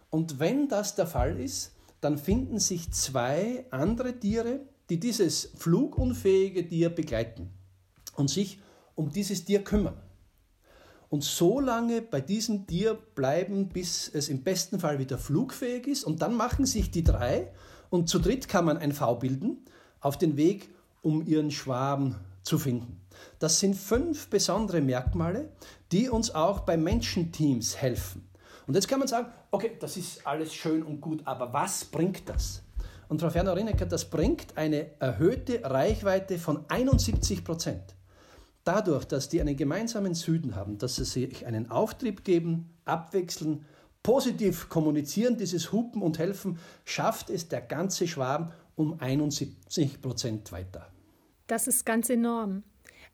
Und 0.10 0.42
wenn 0.42 0.68
das 0.68 0.96
der 0.96 1.08
Fall 1.08 1.39
ist, 1.39 1.72
dann 2.01 2.18
finden 2.18 2.60
sich 2.60 2.92
zwei 2.92 3.68
andere 3.72 4.20
Tiere, 4.20 4.60
die 4.89 5.00
dieses 5.00 5.51
flugunfähige 5.56 6.68
Tier 6.68 6.89
begleiten 6.89 7.51
und 8.18 8.30
sich 8.30 8.60
um 8.96 9.13
dieses 9.13 9.46
Tier 9.46 9.63
kümmern. 9.63 9.96
Und 11.13 11.24
so 11.24 11.60
lange 11.60 12.01
bei 12.01 12.22
diesem 12.22 12.65
Tier 12.65 12.96
bleiben, 12.96 13.70
bis 13.70 14.10
es 14.12 14.29
im 14.29 14.41
besten 14.41 14.79
Fall 14.79 14.98
wieder 14.98 15.20
flugfähig 15.20 15.86
ist. 15.86 16.05
Und 16.05 16.24
dann 16.24 16.34
machen 16.34 16.65
sich 16.65 16.89
die 16.89 17.03
drei, 17.03 17.51
und 17.91 18.10
zu 18.10 18.17
dritt 18.17 18.48
kann 18.48 18.65
man 18.65 18.79
ein 18.79 18.93
V 18.93 19.13
bilden, 19.17 19.63
auf 20.00 20.17
den 20.17 20.38
Weg, 20.38 20.70
um 21.03 21.24
ihren 21.24 21.51
Schwaben 21.51 22.15
zu 22.41 22.58
finden. 22.58 23.00
Das 23.38 23.60
sind 23.60 23.75
fünf 23.75 24.27
besondere 24.29 24.82
Merkmale, 24.82 25.51
die 25.91 26.10
uns 26.10 26.34
auch 26.34 26.62
bei 26.62 26.77
Menschenteams 26.77 27.77
helfen. 27.77 28.27
Und 28.65 28.74
jetzt 28.74 28.88
kann 28.88 28.98
man 28.98 29.08
sagen, 29.08 29.27
okay, 29.51 29.74
das 29.79 29.98
ist 29.98 30.25
alles 30.25 30.51
schön 30.51 30.82
und 30.82 31.00
gut, 31.00 31.22
aber 31.25 31.53
was 31.53 31.86
bringt 31.86 32.27
das? 32.27 32.63
Und 33.08 33.22
Frau 33.22 33.29
Ferner-Rinecker, 33.29 33.86
das 33.86 34.10
bringt 34.10 34.58
eine 34.58 35.00
erhöhte 35.00 35.62
Reichweite 35.63 36.39
von 36.39 36.65
71 36.70 37.46
Prozent. 37.46 37.84
Dadurch, 38.63 39.05
dass 39.05 39.27
die 39.27 39.41
einen 39.41 39.58
gemeinsamen 39.58 40.13
Süden 40.13 40.55
haben, 40.55 40.77
dass 40.77 40.96
sie 40.96 41.05
sich 41.05 41.46
einen 41.46 41.70
Auftrieb 41.70 42.24
geben, 42.24 42.70
abwechseln, 42.86 43.65
positiv 44.03 44.70
kommunizieren, 44.70 45.38
dieses 45.38 45.72
Hupen 45.72 46.01
und 46.01 46.17
Helfen, 46.20 46.60
schafft 46.86 47.29
es 47.29 47.50
der 47.50 47.62
ganze 47.62 48.08
Schwarm 48.08 48.51
um 48.75 49.00
71 49.00 50.01
Prozent 50.01 50.51
weiter. 50.51 50.88
Das 51.48 51.67
ist 51.67 51.86
ganz 51.86 52.10
enorm. 52.10 52.63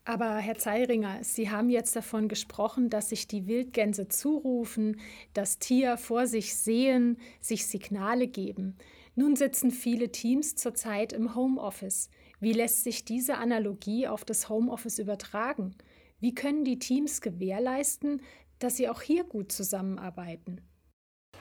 Aber 0.04 0.36
Herr 0.36 0.56
Zeiringer, 0.56 1.22
Sie 1.22 1.50
haben 1.50 1.68
jetzt 1.68 1.94
davon 1.94 2.28
gesprochen, 2.28 2.88
dass 2.88 3.10
sich 3.10 3.28
die 3.28 3.46
Wildgänse 3.46 4.08
zurufen, 4.08 4.98
das 5.34 5.58
Tier 5.58 5.98
vor 5.98 6.26
sich 6.26 6.56
sehen, 6.56 7.18
sich 7.40 7.66
Signale 7.66 8.26
geben. 8.26 8.76
Nun 9.14 9.36
sitzen 9.36 9.70
viele 9.70 10.10
Teams 10.10 10.54
zurzeit 10.54 11.12
im 11.12 11.34
Homeoffice. 11.34 12.08
Wie 12.40 12.52
lässt 12.54 12.84
sich 12.84 13.04
diese 13.04 13.36
Analogie 13.36 14.08
auf 14.08 14.24
das 14.24 14.48
Homeoffice 14.48 14.98
übertragen? 14.98 15.74
Wie 16.20 16.34
können 16.34 16.64
die 16.64 16.78
Teams 16.78 17.20
gewährleisten, 17.20 18.22
dass 18.58 18.76
sie 18.76 18.88
auch 18.88 19.02
hier 19.02 19.24
gut 19.24 19.52
zusammenarbeiten? 19.52 20.62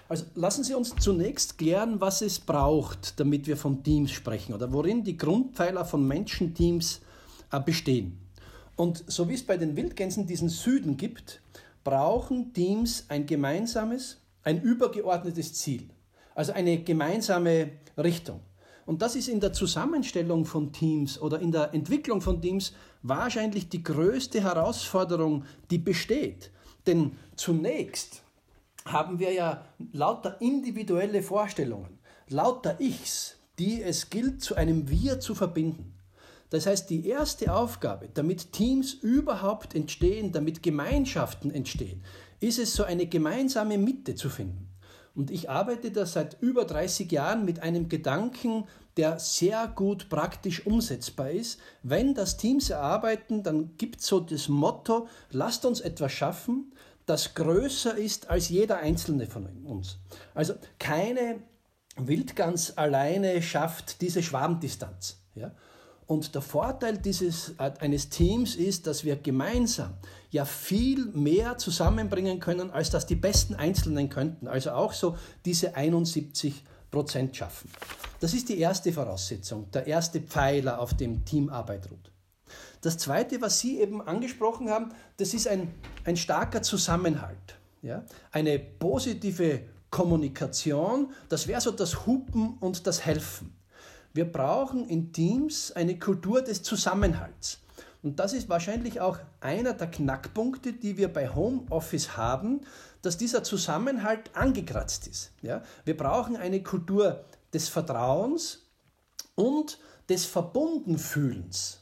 Also 0.09 0.25
lassen 0.35 0.63
Sie 0.63 0.73
uns 0.73 0.95
zunächst 0.95 1.57
klären, 1.57 2.01
was 2.01 2.21
es 2.21 2.39
braucht, 2.39 3.19
damit 3.19 3.47
wir 3.47 3.57
von 3.57 3.83
Teams 3.83 4.11
sprechen 4.11 4.53
oder 4.53 4.73
worin 4.73 5.03
die 5.03 5.17
Grundpfeiler 5.17 5.85
von 5.85 6.05
Menschenteams 6.07 7.01
äh, 7.51 7.59
bestehen. 7.59 8.17
Und 8.75 9.03
so 9.07 9.29
wie 9.29 9.35
es 9.35 9.45
bei 9.45 9.57
den 9.57 9.75
Wildgänsen 9.75 10.25
diesen 10.25 10.49
Süden 10.49 10.97
gibt, 10.97 11.41
brauchen 11.83 12.53
Teams 12.53 13.05
ein 13.09 13.25
gemeinsames, 13.25 14.17
ein 14.41 14.61
übergeordnetes 14.61 15.53
Ziel, 15.53 15.89
also 16.33 16.53
eine 16.53 16.81
gemeinsame 16.81 17.71
Richtung. 17.97 18.41
Und 18.89 19.03
das 19.03 19.15
ist 19.15 19.27
in 19.27 19.39
der 19.39 19.53
Zusammenstellung 19.53 20.45
von 20.45 20.73
Teams 20.73 21.21
oder 21.21 21.39
in 21.39 21.51
der 21.51 21.75
Entwicklung 21.75 22.21
von 22.21 22.41
Teams 22.41 22.73
wahrscheinlich 23.03 23.69
die 23.69 23.83
größte 23.83 24.41
Herausforderung, 24.41 25.45
die 25.69 25.77
besteht. 25.77 26.49
Denn 26.87 27.11
zunächst 27.35 28.23
haben 28.85 29.19
wir 29.19 29.31
ja 29.31 29.63
lauter 29.91 30.41
individuelle 30.41 31.21
Vorstellungen, 31.21 31.99
lauter 32.29 32.81
Ichs, 32.81 33.35
die 33.59 33.83
es 33.83 34.09
gilt, 34.09 34.41
zu 34.41 34.55
einem 34.55 34.89
Wir 34.89 35.19
zu 35.19 35.35
verbinden. 35.35 35.93
Das 36.49 36.65
heißt, 36.65 36.89
die 36.89 37.07
erste 37.07 37.53
Aufgabe, 37.53 38.09
damit 38.11 38.53
Teams 38.53 38.93
überhaupt 38.93 39.75
entstehen, 39.75 40.31
damit 40.31 40.63
Gemeinschaften 40.63 41.51
entstehen, 41.51 42.01
ist 42.39 42.57
es, 42.57 42.73
so 42.73 42.85
eine 42.85 43.05
gemeinsame 43.05 43.77
Mitte 43.77 44.15
zu 44.15 44.31
finden. 44.31 44.68
Und 45.19 45.31
ich 45.31 45.49
arbeite 45.49 45.91
da 45.91 46.05
seit 46.05 46.41
über 46.41 46.63
30 46.63 47.11
Jahren 47.11 47.43
mit 47.43 47.61
einem 47.61 47.89
Gedanken, 47.89 48.63
der 48.95 49.19
sehr 49.19 49.67
gut 49.67 50.07
praktisch 50.07 50.65
umsetzbar 50.65 51.31
ist. 51.31 51.59
Wenn 51.83 52.13
das 52.15 52.37
Teams 52.37 52.69
erarbeiten, 52.69 53.43
dann 53.43 53.75
gibt 53.75 53.99
es 53.99 54.07
so 54.07 54.21
das 54.21 54.47
Motto, 54.47 55.09
lasst 55.29 55.65
uns 55.65 55.81
etwas 55.81 56.13
schaffen, 56.13 56.73
das 57.05 57.33
größer 57.33 57.97
ist 57.97 58.29
als 58.29 58.47
jeder 58.47 58.77
einzelne 58.77 59.27
von 59.27 59.45
uns. 59.65 59.97
Also 60.33 60.53
keine 60.79 61.41
Wildgans 61.97 62.77
alleine 62.77 63.41
schafft 63.41 63.99
diese 63.99 64.23
Schwarmdistanz. 64.23 65.21
Ja? 65.35 65.51
Und 66.09 66.33
der 66.33 66.41
Vorteil 66.41 66.97
dieses, 66.97 67.49
äh, 67.59 67.71
eines 67.81 68.09
Teams 68.09 68.55
ist, 68.55 68.87
dass 68.87 69.03
wir 69.03 69.15
gemeinsam 69.15 69.93
ja 70.31 70.43
viel 70.43 71.05
mehr 71.05 71.59
zusammenbringen 71.59 72.39
können, 72.39 72.71
als 72.71 72.89
das 72.89 73.05
die 73.05 73.13
besten 73.13 73.53
Einzelnen 73.53 74.09
könnten. 74.09 74.47
Also 74.47 74.71
auch 74.71 74.93
so 74.93 75.17
diese 75.45 75.75
71 75.75 76.63
Prozent 76.89 77.35
schaffen. 77.35 77.69
Das 78.19 78.33
ist 78.33 78.49
die 78.49 78.57
erste 78.57 78.91
Voraussetzung, 78.91 79.69
der 79.69 79.85
erste 79.85 80.19
Pfeiler, 80.19 80.79
auf 80.79 80.97
dem 80.97 81.25
Teamarbeit 81.25 81.91
ruht. 81.91 82.11
Das 82.81 82.97
zweite, 82.97 83.39
was 83.39 83.59
Sie 83.59 83.79
eben 83.79 84.01
angesprochen 84.01 84.71
haben, 84.71 84.91
das 85.17 85.35
ist 85.35 85.47
ein, 85.47 85.71
ein 86.05 86.17
starker 86.17 86.63
Zusammenhalt. 86.63 87.59
Ja? 87.83 88.03
Eine 88.31 88.57
positive 88.57 89.61
Kommunikation, 89.91 91.11
das 91.29 91.47
wäre 91.47 91.61
so 91.61 91.69
das 91.69 92.07
Hupen 92.07 92.57
und 92.57 92.87
das 92.87 93.05
Helfen. 93.05 93.58
Wir 94.13 94.31
brauchen 94.31 94.87
in 94.87 95.13
Teams 95.13 95.71
eine 95.71 95.99
Kultur 95.99 96.41
des 96.41 96.63
Zusammenhalts. 96.63 97.59
Und 98.01 98.19
das 98.19 98.33
ist 98.33 98.49
wahrscheinlich 98.49 99.01
auch 99.01 99.19
einer 99.41 99.73
der 99.73 99.91
Knackpunkte, 99.91 100.73
die 100.73 100.97
wir 100.97 101.11
bei 101.11 101.29
Homeoffice 101.29 102.15
haben, 102.17 102.61
dass 103.01 103.17
dieser 103.17 103.43
Zusammenhalt 103.43 104.35
angekratzt 104.35 105.07
ist. 105.07 105.31
Ja? 105.41 105.63
Wir 105.85 105.95
brauchen 105.95 106.37
eine 106.37 106.63
Kultur 106.63 107.23
des 107.53 107.69
Vertrauens 107.69 108.65
und 109.35 109.79
des 110.07 110.25
Verbundenfühlens. 110.25 111.81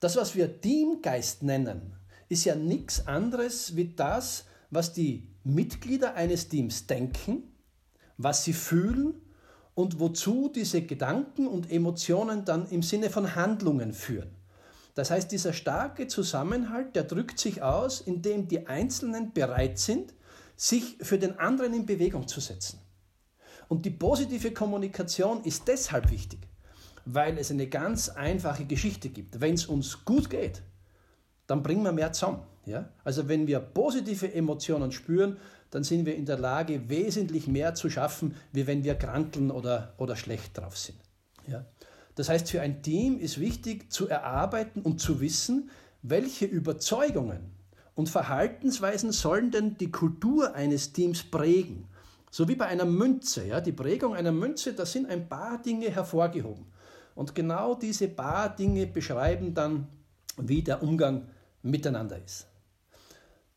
Das, 0.00 0.16
was 0.16 0.34
wir 0.34 0.60
Teamgeist 0.60 1.42
nennen, 1.42 1.94
ist 2.28 2.44
ja 2.44 2.56
nichts 2.56 3.06
anderes 3.06 3.76
wie 3.76 3.92
das, 3.94 4.44
was 4.70 4.92
die 4.92 5.28
Mitglieder 5.44 6.14
eines 6.14 6.48
Teams 6.48 6.86
denken, 6.86 7.42
was 8.16 8.44
sie 8.44 8.52
fühlen 8.52 9.14
und 9.74 10.00
wozu 10.00 10.50
diese 10.54 10.82
Gedanken 10.82 11.46
und 11.46 11.70
Emotionen 11.70 12.44
dann 12.44 12.68
im 12.68 12.82
Sinne 12.82 13.10
von 13.10 13.34
Handlungen 13.34 13.92
führen. 13.92 14.30
Das 14.94 15.10
heißt, 15.10 15.32
dieser 15.32 15.52
starke 15.52 16.06
Zusammenhalt, 16.06 16.94
der 16.94 17.04
drückt 17.04 17.38
sich 17.38 17.62
aus, 17.62 18.02
indem 18.02 18.48
die 18.48 18.66
Einzelnen 18.66 19.32
bereit 19.32 19.78
sind, 19.78 20.12
sich 20.56 20.98
für 21.00 21.18
den 21.18 21.38
anderen 21.38 21.72
in 21.72 21.86
Bewegung 21.86 22.28
zu 22.28 22.40
setzen. 22.40 22.78
Und 23.68 23.86
die 23.86 23.90
positive 23.90 24.52
Kommunikation 24.52 25.42
ist 25.44 25.66
deshalb 25.66 26.10
wichtig, 26.10 26.40
weil 27.06 27.38
es 27.38 27.50
eine 27.50 27.68
ganz 27.68 28.10
einfache 28.10 28.66
Geschichte 28.66 29.08
gibt. 29.08 29.40
Wenn 29.40 29.54
es 29.54 29.64
uns 29.64 30.04
gut 30.04 30.28
geht, 30.28 30.62
dann 31.46 31.62
bringen 31.62 31.82
wir 31.82 31.92
mehr 31.92 32.12
zusammen. 32.12 32.42
Ja? 32.66 32.90
Also 33.02 33.28
wenn 33.28 33.46
wir 33.46 33.60
positive 33.60 34.34
Emotionen 34.34 34.92
spüren, 34.92 35.38
dann 35.72 35.84
sind 35.84 36.04
wir 36.04 36.14
in 36.14 36.26
der 36.26 36.38
Lage, 36.38 36.88
wesentlich 36.90 37.48
mehr 37.48 37.74
zu 37.74 37.88
schaffen, 37.88 38.36
wie 38.52 38.66
wenn 38.66 38.84
wir 38.84 38.94
krankeln 38.94 39.50
oder, 39.50 39.94
oder 39.96 40.16
schlecht 40.16 40.56
drauf 40.56 40.76
sind. 40.76 40.98
Ja? 41.48 41.64
Das 42.14 42.28
heißt, 42.28 42.50
für 42.50 42.60
ein 42.60 42.82
Team 42.82 43.18
ist 43.18 43.40
wichtig 43.40 43.90
zu 43.90 44.06
erarbeiten 44.06 44.82
und 44.82 45.00
zu 45.00 45.20
wissen, 45.20 45.70
welche 46.02 46.44
Überzeugungen 46.44 47.52
und 47.94 48.10
Verhaltensweisen 48.10 49.12
sollen 49.12 49.50
denn 49.50 49.78
die 49.78 49.90
Kultur 49.90 50.54
eines 50.54 50.92
Teams 50.92 51.22
prägen. 51.22 51.88
So 52.30 52.48
wie 52.48 52.54
bei 52.54 52.66
einer 52.66 52.84
Münze. 52.84 53.46
Ja? 53.46 53.62
Die 53.62 53.72
Prägung 53.72 54.14
einer 54.14 54.32
Münze, 54.32 54.74
da 54.74 54.84
sind 54.84 55.08
ein 55.08 55.26
paar 55.26 55.62
Dinge 55.62 55.90
hervorgehoben. 55.90 56.66
Und 57.14 57.34
genau 57.34 57.74
diese 57.74 58.08
paar 58.08 58.54
Dinge 58.54 58.86
beschreiben 58.86 59.54
dann, 59.54 59.88
wie 60.36 60.62
der 60.62 60.82
Umgang 60.82 61.28
miteinander 61.62 62.22
ist. 62.22 62.46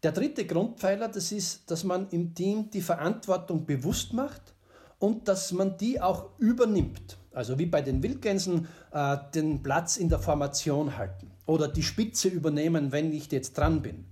Der 0.05 0.11
dritte 0.11 0.45
Grundpfeiler, 0.45 1.07
das 1.07 1.31
ist, 1.31 1.71
dass 1.71 1.83
man 1.83 2.07
im 2.11 2.35
Team 2.35 2.69
die 2.69 2.81
Verantwortung 2.81 3.65
bewusst 3.65 4.13
macht 4.13 4.53
und 4.99 5.27
dass 5.27 5.51
man 5.51 5.77
die 5.77 5.99
auch 5.99 6.29
übernimmt. 6.37 7.17
Also 7.33 7.57
wie 7.57 7.65
bei 7.65 7.81
den 7.81 8.03
Wildgänsen 8.03 8.67
äh, 8.91 9.17
den 9.33 9.63
Platz 9.63 9.97
in 9.97 10.07
der 10.07 10.19
Formation 10.19 10.95
halten 10.95 11.31
oder 11.47 11.67
die 11.67 11.81
Spitze 11.81 12.27
übernehmen, 12.27 12.91
wenn 12.91 13.11
ich 13.11 13.31
jetzt 13.31 13.57
dran 13.57 13.81
bin. 13.81 14.05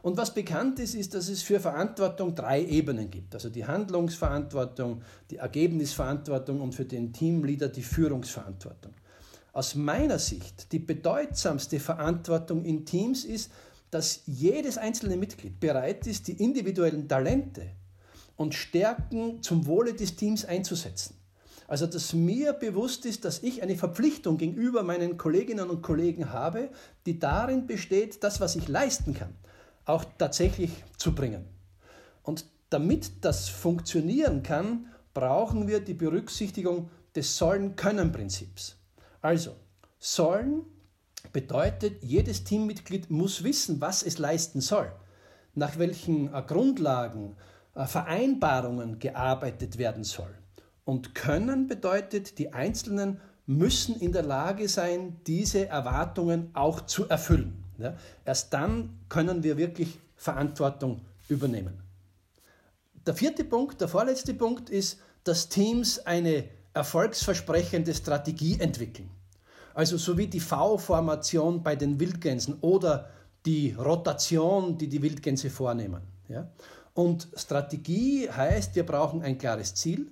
Und 0.00 0.16
was 0.16 0.32
bekannt 0.32 0.78
ist, 0.78 0.94
ist, 0.94 1.12
dass 1.12 1.28
es 1.28 1.42
für 1.42 1.60
Verantwortung 1.60 2.34
drei 2.34 2.64
Ebenen 2.64 3.10
gibt. 3.10 3.34
Also 3.34 3.50
die 3.50 3.66
Handlungsverantwortung, 3.66 5.02
die 5.30 5.36
Ergebnisverantwortung 5.36 6.62
und 6.62 6.74
für 6.74 6.86
den 6.86 7.12
Teamleader 7.12 7.68
die 7.68 7.82
Führungsverantwortung. 7.82 8.94
aus 9.52 9.74
meiner 9.74 10.18
Sicht 10.18 10.72
die 10.72 10.78
bedeutsamste 10.78 11.78
Verantwortung 11.78 12.64
in 12.64 12.86
Teams 12.86 13.24
ist, 13.26 13.50
dass 13.96 14.20
jedes 14.26 14.76
einzelne 14.76 15.16
Mitglied 15.16 15.58
bereit 15.58 16.06
ist, 16.06 16.28
die 16.28 16.34
individuellen 16.44 17.08
Talente 17.08 17.62
und 18.36 18.54
Stärken 18.54 19.42
zum 19.42 19.64
Wohle 19.64 19.94
des 19.94 20.16
Teams 20.16 20.44
einzusetzen. 20.44 21.16
Also, 21.66 21.86
dass 21.86 22.12
mir 22.12 22.52
bewusst 22.52 23.06
ist, 23.06 23.24
dass 23.24 23.42
ich 23.42 23.62
eine 23.62 23.74
Verpflichtung 23.74 24.36
gegenüber 24.36 24.82
meinen 24.82 25.16
Kolleginnen 25.16 25.70
und 25.70 25.80
Kollegen 25.80 26.30
habe, 26.30 26.68
die 27.06 27.18
darin 27.18 27.66
besteht, 27.66 28.22
das, 28.22 28.38
was 28.38 28.54
ich 28.54 28.68
leisten 28.68 29.14
kann, 29.14 29.34
auch 29.86 30.04
tatsächlich 30.18 30.72
zu 30.98 31.14
bringen. 31.14 31.46
Und 32.22 32.44
damit 32.68 33.24
das 33.24 33.48
funktionieren 33.48 34.42
kann, 34.42 34.88
brauchen 35.14 35.68
wir 35.68 35.80
die 35.80 35.94
Berücksichtigung 35.94 36.90
des 37.14 37.38
Sollen-Können-Prinzips. 37.38 38.76
Also, 39.22 39.52
sollen 39.98 40.66
bedeutet, 41.36 42.02
jedes 42.02 42.44
Teammitglied 42.44 43.10
muss 43.10 43.44
wissen, 43.44 43.78
was 43.78 44.02
es 44.02 44.16
leisten 44.16 44.62
soll, 44.62 44.90
nach 45.54 45.78
welchen 45.78 46.32
äh, 46.32 46.42
Grundlagen, 46.46 47.36
äh, 47.74 47.84
Vereinbarungen 47.84 48.98
gearbeitet 49.00 49.76
werden 49.76 50.02
soll. 50.02 50.34
Und 50.86 51.14
können 51.14 51.66
bedeutet, 51.66 52.38
die 52.38 52.54
Einzelnen 52.54 53.20
müssen 53.44 53.96
in 53.96 54.12
der 54.12 54.22
Lage 54.22 54.66
sein, 54.66 55.20
diese 55.26 55.68
Erwartungen 55.68 56.48
auch 56.54 56.80
zu 56.86 57.06
erfüllen. 57.06 57.62
Ja? 57.76 57.92
Erst 58.24 58.54
dann 58.54 58.98
können 59.10 59.42
wir 59.42 59.58
wirklich 59.58 59.98
Verantwortung 60.16 61.02
übernehmen. 61.28 61.82
Der 63.06 63.12
vierte 63.12 63.44
Punkt, 63.44 63.82
der 63.82 63.88
vorletzte 63.88 64.32
Punkt 64.32 64.70
ist, 64.70 65.00
dass 65.22 65.50
Teams 65.50 65.98
eine 66.06 66.48
erfolgsversprechende 66.72 67.92
Strategie 67.92 68.58
entwickeln. 68.58 69.10
Also 69.76 69.98
so 69.98 70.16
wie 70.16 70.26
die 70.26 70.40
V-Formation 70.40 71.62
bei 71.62 71.76
den 71.76 72.00
Wildgänsen 72.00 72.56
oder 72.62 73.10
die 73.44 73.72
Rotation, 73.72 74.78
die 74.78 74.88
die 74.88 75.02
Wildgänse 75.02 75.50
vornehmen. 75.50 76.00
Ja? 76.28 76.48
Und 76.94 77.28
Strategie 77.36 78.26
heißt, 78.30 78.74
wir 78.74 78.86
brauchen 78.86 79.20
ein 79.20 79.36
klares 79.36 79.74
Ziel, 79.74 80.10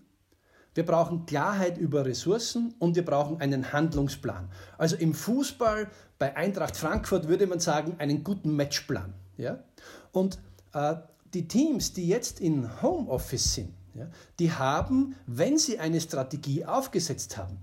wir 0.74 0.84
brauchen 0.84 1.24
Klarheit 1.24 1.78
über 1.78 2.04
Ressourcen 2.04 2.74
und 2.78 2.94
wir 2.94 3.06
brauchen 3.06 3.40
einen 3.40 3.72
Handlungsplan. 3.72 4.50
Also 4.76 4.96
im 4.96 5.14
Fußball 5.14 5.88
bei 6.18 6.36
Eintracht 6.36 6.76
Frankfurt 6.76 7.28
würde 7.28 7.46
man 7.46 7.58
sagen, 7.58 7.94
einen 7.96 8.22
guten 8.22 8.54
Matchplan. 8.54 9.14
Ja? 9.38 9.64
Und 10.12 10.38
äh, 10.74 10.96
die 11.32 11.48
Teams, 11.48 11.94
die 11.94 12.06
jetzt 12.06 12.38
in 12.38 12.82
Homeoffice 12.82 13.54
sind, 13.54 13.72
ja, 13.94 14.08
die 14.40 14.52
haben, 14.52 15.14
wenn 15.26 15.56
sie 15.56 15.78
eine 15.78 16.00
Strategie 16.00 16.64
aufgesetzt 16.66 17.38
haben, 17.38 17.58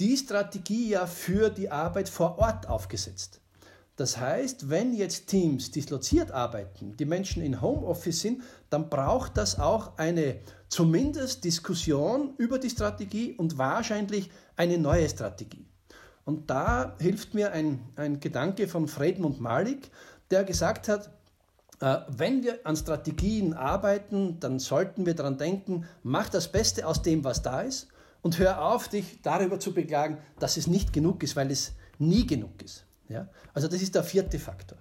die 0.00 0.16
Strategie 0.16 0.90
ja 0.90 1.06
für 1.06 1.50
die 1.50 1.70
Arbeit 1.70 2.08
vor 2.08 2.38
Ort 2.38 2.68
aufgesetzt. 2.68 3.40
Das 3.96 4.18
heißt, 4.18 4.68
wenn 4.68 4.92
jetzt 4.92 5.26
Teams 5.28 5.70
disloziert 5.70 6.30
arbeiten, 6.30 6.96
die 6.98 7.06
Menschen 7.06 7.42
in 7.42 7.62
Homeoffice 7.62 8.20
sind, 8.20 8.42
dann 8.68 8.90
braucht 8.90 9.38
das 9.38 9.58
auch 9.58 9.96
eine 9.96 10.40
zumindest 10.68 11.44
Diskussion 11.44 12.34
über 12.36 12.58
die 12.58 12.68
Strategie 12.68 13.32
und 13.32 13.56
wahrscheinlich 13.56 14.30
eine 14.54 14.76
neue 14.76 15.08
Strategie. 15.08 15.66
Und 16.26 16.50
da 16.50 16.94
hilft 17.00 17.32
mir 17.32 17.52
ein, 17.52 17.80
ein 17.96 18.20
Gedanke 18.20 18.68
von 18.68 18.86
Fredmund 18.86 19.40
Malik, 19.40 19.90
der 20.30 20.44
gesagt 20.44 20.88
hat, 20.88 21.08
äh, 21.80 21.98
wenn 22.08 22.42
wir 22.42 22.60
an 22.64 22.76
Strategien 22.76 23.54
arbeiten, 23.54 24.40
dann 24.40 24.58
sollten 24.58 25.06
wir 25.06 25.14
daran 25.14 25.38
denken, 25.38 25.86
mach 26.02 26.28
das 26.28 26.52
Beste 26.52 26.86
aus 26.86 27.00
dem, 27.00 27.24
was 27.24 27.40
da 27.42 27.62
ist 27.62 27.88
und 28.26 28.40
hör 28.40 28.60
auf, 28.60 28.88
dich 28.88 29.20
darüber 29.22 29.60
zu 29.60 29.72
beklagen, 29.72 30.18
dass 30.40 30.56
es 30.56 30.66
nicht 30.66 30.92
genug 30.92 31.22
ist, 31.22 31.36
weil 31.36 31.48
es 31.52 31.74
nie 32.00 32.26
genug 32.26 32.60
ist. 32.60 32.84
Ja? 33.08 33.28
Also 33.54 33.68
das 33.68 33.80
ist 33.80 33.94
der 33.94 34.02
vierte 34.02 34.40
Faktor. 34.40 34.78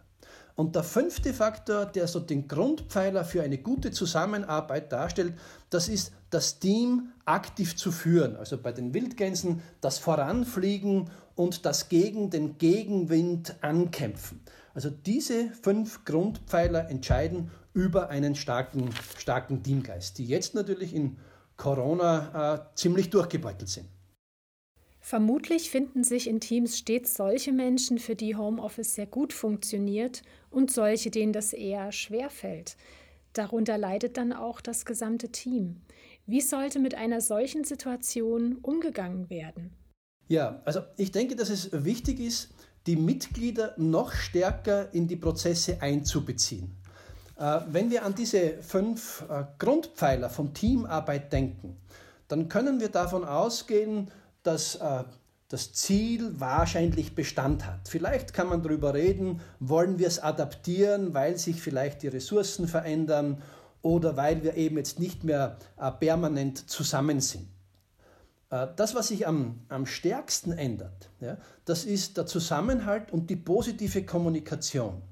Und 0.56 0.74
der 0.74 0.82
fünfte 0.82 1.32
Faktor, 1.32 1.86
der 1.86 2.08
so 2.08 2.20
den 2.20 2.48
Grundpfeiler 2.48 3.24
für 3.24 3.44
eine 3.44 3.60
gute 3.60 3.92
Zusammenarbeit 3.92 4.92
darstellt, 4.92 5.36
das 5.70 5.90
ist 5.90 6.12
das 6.32 6.58
Team 6.58 7.12
aktiv 7.26 7.76
zu 7.76 7.92
führen. 7.92 8.36
Also 8.36 8.58
bei 8.58 8.72
den 8.72 8.96
Wildgänsen 8.96 9.62
das 9.80 10.00
Voranfliegen 10.00 11.12
und 11.36 11.68
das 11.68 11.88
gegen 11.88 12.32
den 12.32 12.58
Gegenwind 12.58 13.58
ankämpfen. 13.62 14.40
Also 14.74 14.90
diese 14.90 15.52
fünf 15.62 16.04
Grundpfeiler 16.04 16.90
entscheiden 16.90 17.52
über 17.76 18.10
einen 18.10 18.34
starken, 18.34 18.90
starken 19.20 19.62
Teamgeist, 19.62 20.18
die 20.18 20.26
jetzt 20.26 20.56
natürlich 20.56 20.96
in 20.96 21.18
Corona 21.58 22.56
äh, 22.56 22.76
ziemlich 22.76 23.10
durchgebeutelt 23.10 23.70
sind. 23.70 23.88
Vermutlich 25.00 25.70
finden 25.70 26.04
sich 26.04 26.28
in 26.28 26.40
Teams 26.40 26.80
stets 26.80 27.14
solche 27.14 27.52
Menschen, 27.52 28.00
für 28.00 28.16
die 28.16 28.36
Homeoffice 28.36 28.96
sehr 28.96 29.06
gut 29.06 29.34
funktioniert 29.34 30.24
und 30.50 30.72
solche, 30.72 31.12
denen 31.12 31.32
das 31.32 31.54
eher 31.54 31.92
schwer 31.92 32.32
fällt. 32.32 32.76
Darunter 33.34 33.78
leidet 33.78 34.18
dann 34.18 34.34
auch 34.34 34.62
das 34.62 34.84
gesamte 34.84 35.30
Team. 35.30 35.82
Wie 36.26 36.42
sollte 36.42 36.80
mit 36.80 36.96
einer 36.96 37.22
solchen 37.22 37.66
Situation 37.66 38.58
umgegangen 38.64 39.30
werden? 39.30 39.74
Ja, 40.28 40.62
also 40.66 40.82
ich 40.98 41.12
denke, 41.12 41.36
dass 41.36 41.50
es 41.52 41.70
wichtig 41.72 42.20
ist, 42.20 42.50
die 42.88 42.96
Mitglieder 42.96 43.76
noch 43.78 44.12
stärker 44.12 44.94
in 44.94 45.08
die 45.08 45.18
Prozesse 45.18 45.82
einzubeziehen. 45.82 46.76
Äh, 47.38 47.60
wenn 47.68 47.90
wir 47.90 48.06
an 48.06 48.16
diese 48.16 48.62
fünf 48.62 49.26
äh, 49.30 49.44
Grundpfeiler 49.60 50.30
von 50.30 50.54
Teamarbeit 50.54 51.34
denken, 51.34 51.78
dann 52.28 52.50
können 52.50 52.80
wir 52.80 52.90
davon 52.90 53.24
ausgehen, 53.24 54.10
dass 54.44 54.76
äh, 54.76 55.04
das 55.50 55.74
Ziel 55.74 56.40
wahrscheinlich 56.40 57.14
Bestand 57.14 57.66
hat. 57.66 57.88
Vielleicht 57.88 58.34
kann 58.34 58.48
man 58.48 58.64
darüber 58.64 58.94
reden, 58.94 59.42
wollen 59.60 60.00
wir 60.00 60.08
es 60.08 60.20
adaptieren, 60.20 61.14
weil 61.14 61.38
sich 61.38 61.62
vielleicht 61.62 62.02
die 62.02 62.08
Ressourcen 62.08 62.68
verändern 62.68 63.42
oder 63.82 64.18
weil 64.18 64.44
wir 64.44 64.56
eben 64.56 64.78
jetzt 64.78 65.00
nicht 65.00 65.24
mehr 65.24 65.58
permanent 66.00 66.68
zusammen 66.68 67.22
sind. 67.22 67.48
Das, 68.50 68.96
was 68.96 69.10
sich 69.10 69.28
am, 69.28 69.60
am 69.70 69.86
stärksten 69.86 70.52
ändert, 70.52 71.12
ja, 71.20 71.38
das 71.66 71.86
ist 71.86 72.18
der 72.18 72.26
Zusammenhalt 72.26 73.12
und 73.12 73.30
die 73.30 73.36
positive 73.36 74.04
Kommunikation. 74.04 75.04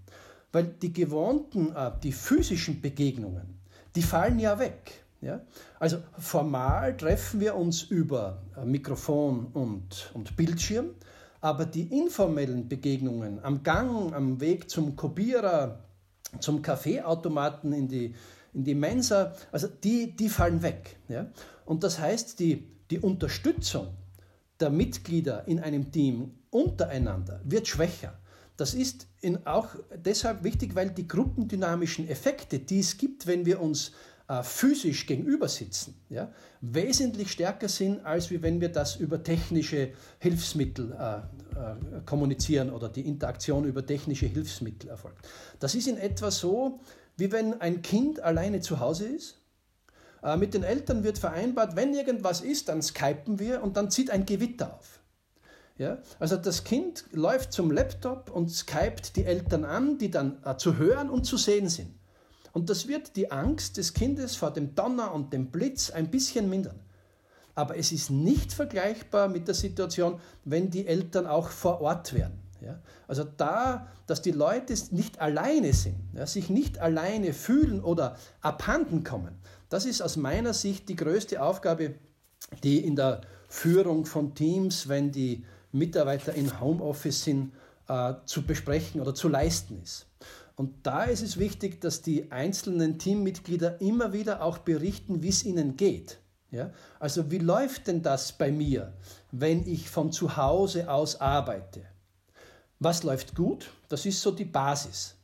Weil 0.53 0.65
die 0.65 0.93
gewohnten, 0.93 1.75
äh, 1.75 1.91
die 2.01 2.13
physischen 2.13 2.79
Begegnungen, 2.79 3.59
die 3.95 4.01
fallen 4.01 4.39
ja 4.39 4.57
weg. 4.57 5.03
Ja? 5.19 5.41
Also 5.79 5.97
formal 6.17 6.95
treffen 6.95 7.39
wir 7.39 7.55
uns 7.55 7.83
über 7.83 8.43
äh, 8.55 8.63
Mikrofon 8.63 9.47
und, 9.47 10.11
und 10.13 10.37
Bildschirm, 10.37 10.91
aber 11.41 11.65
die 11.65 11.83
informellen 11.97 12.69
Begegnungen 12.69 13.43
am 13.43 13.63
Gang, 13.63 14.13
am 14.13 14.39
Weg 14.39 14.69
zum 14.69 14.95
Kopierer, 14.95 15.79
zum 16.39 16.61
Kaffeeautomaten, 16.61 17.73
in 17.73 17.87
die, 17.87 18.15
in 18.53 18.63
die 18.63 18.75
Mensa, 18.75 19.33
also 19.51 19.67
die, 19.67 20.15
die 20.15 20.29
fallen 20.29 20.61
weg. 20.61 20.97
Ja? 21.09 21.27
Und 21.65 21.83
das 21.83 21.99
heißt, 21.99 22.39
die, 22.39 22.67
die 22.91 22.99
Unterstützung 22.99 23.87
der 24.59 24.69
Mitglieder 24.69 25.47
in 25.47 25.59
einem 25.59 25.91
Team 25.91 26.35
untereinander 26.51 27.41
wird 27.43 27.67
schwächer. 27.67 28.13
Das 28.57 28.73
ist 28.73 29.07
auch 29.45 29.69
deshalb 29.95 30.43
wichtig, 30.43 30.75
weil 30.75 30.91
die 30.91 31.07
gruppendynamischen 31.07 32.07
Effekte, 32.07 32.59
die 32.59 32.79
es 32.79 32.97
gibt, 32.97 33.25
wenn 33.25 33.45
wir 33.45 33.59
uns 33.61 33.91
äh, 34.27 34.41
physisch 34.43 35.05
gegenüber 35.05 35.47
sitzen, 35.47 35.95
ja, 36.09 36.31
wesentlich 36.61 37.31
stärker 37.31 37.67
sind, 37.67 38.05
als 38.05 38.31
wenn 38.31 38.61
wir 38.61 38.69
das 38.69 38.95
über 38.95 39.21
technische 39.21 39.91
Hilfsmittel 40.19 40.93
äh, 40.93 41.17
äh, 41.17 42.01
kommunizieren 42.05 42.69
oder 42.69 42.89
die 42.89 43.05
Interaktion 43.05 43.65
über 43.65 43.85
technische 43.85 44.27
Hilfsmittel 44.27 44.89
erfolgt. 44.89 45.27
Das 45.59 45.75
ist 45.75 45.87
in 45.87 45.97
etwa 45.97 46.31
so, 46.31 46.79
wie 47.17 47.31
wenn 47.31 47.59
ein 47.59 47.81
Kind 47.81 48.21
alleine 48.21 48.61
zu 48.61 48.79
Hause 48.79 49.07
ist. 49.07 49.41
Äh, 50.23 50.37
mit 50.37 50.53
den 50.53 50.63
Eltern 50.63 51.03
wird 51.03 51.17
vereinbart, 51.17 51.75
wenn 51.75 51.93
irgendwas 51.93 52.41
ist, 52.41 52.69
dann 52.69 52.81
skypen 52.81 53.39
wir 53.39 53.61
und 53.61 53.75
dann 53.75 53.91
zieht 53.91 54.09
ein 54.09 54.25
Gewitter 54.25 54.75
auf. 54.79 55.02
Ja? 55.77 55.97
Also 56.19 56.37
das 56.37 56.63
Kind 56.63 57.05
läuft 57.11 57.51
zum 57.53 57.71
Laptop 57.71 58.29
und 58.29 58.49
skypt 58.49 59.15
die 59.15 59.25
Eltern 59.25 59.65
an, 59.65 59.97
die 59.97 60.11
dann 60.11 60.37
äh, 60.45 60.55
zu 60.57 60.77
hören 60.77 61.09
und 61.09 61.25
zu 61.25 61.37
sehen 61.37 61.69
sind. 61.69 61.93
Und 62.51 62.69
das 62.69 62.87
wird 62.87 63.15
die 63.15 63.31
Angst 63.31 63.77
des 63.77 63.93
Kindes 63.93 64.35
vor 64.35 64.51
dem 64.51 64.75
Donner 64.75 65.13
und 65.13 65.33
dem 65.33 65.49
Blitz 65.49 65.89
ein 65.89 66.11
bisschen 66.11 66.49
mindern. 66.49 66.79
Aber 67.55 67.77
es 67.77 67.91
ist 67.91 68.09
nicht 68.09 68.53
vergleichbar 68.53 69.27
mit 69.27 69.47
der 69.47 69.55
Situation, 69.55 70.19
wenn 70.45 70.69
die 70.69 70.87
Eltern 70.87 71.25
auch 71.25 71.49
vor 71.49 71.81
Ort 71.81 72.13
wären. 72.13 72.39
Ja? 72.61 72.79
Also 73.07 73.23
da, 73.23 73.87
dass 74.07 74.21
die 74.21 74.31
Leute 74.31 74.75
nicht 74.91 75.19
alleine 75.19 75.73
sind, 75.73 75.97
ja, 76.13 76.25
sich 76.25 76.49
nicht 76.49 76.79
alleine 76.79 77.33
fühlen 77.33 77.83
oder 77.83 78.17
abhanden 78.41 79.03
kommen, 79.03 79.35
das 79.69 79.85
ist 79.85 80.01
aus 80.01 80.17
meiner 80.17 80.53
Sicht 80.53 80.89
die 80.89 80.95
größte 80.95 81.41
Aufgabe, 81.41 81.95
die 82.63 82.85
in 82.85 82.95
der 82.95 83.21
Führung 83.47 84.05
von 84.05 84.35
Teams, 84.35 84.87
wenn 84.87 85.11
die 85.11 85.45
Mitarbeiter 85.73 86.33
in 86.33 86.59
Homeoffice 86.61 87.23
sind, 87.23 87.51
äh, 87.89 88.13
zu 88.25 88.43
besprechen 88.43 89.01
oder 89.01 89.13
zu 89.13 89.27
leisten 89.27 89.81
ist. 89.81 90.07
Und 90.55 90.87
da 90.87 91.03
ist 91.03 91.21
es 91.21 91.37
wichtig, 91.37 91.81
dass 91.81 92.01
die 92.01 92.31
einzelnen 92.31 92.97
Teammitglieder 92.99 93.81
immer 93.81 94.13
wieder 94.13 94.41
auch 94.41 94.59
berichten, 94.59 95.21
wie 95.21 95.29
es 95.29 95.43
ihnen 95.43 95.75
geht. 95.75 96.19
Ja? 96.51 96.71
Also 96.99 97.29
wie 97.31 97.39
läuft 97.39 97.87
denn 97.87 98.01
das 98.01 98.31
bei 98.31 98.51
mir? 98.51 98.93
wenn 99.35 99.67
ich 99.67 99.89
von 99.89 100.11
zu 100.11 100.37
Hause 100.37 100.89
aus 100.91 101.19
arbeite? 101.19 101.81
Was 102.79 103.01
läuft 103.01 103.35
gut? 103.35 103.71
Das 103.89 104.05
ist 104.05 104.21
so 104.21 104.29
die 104.29 104.45
Basis. 104.45 105.15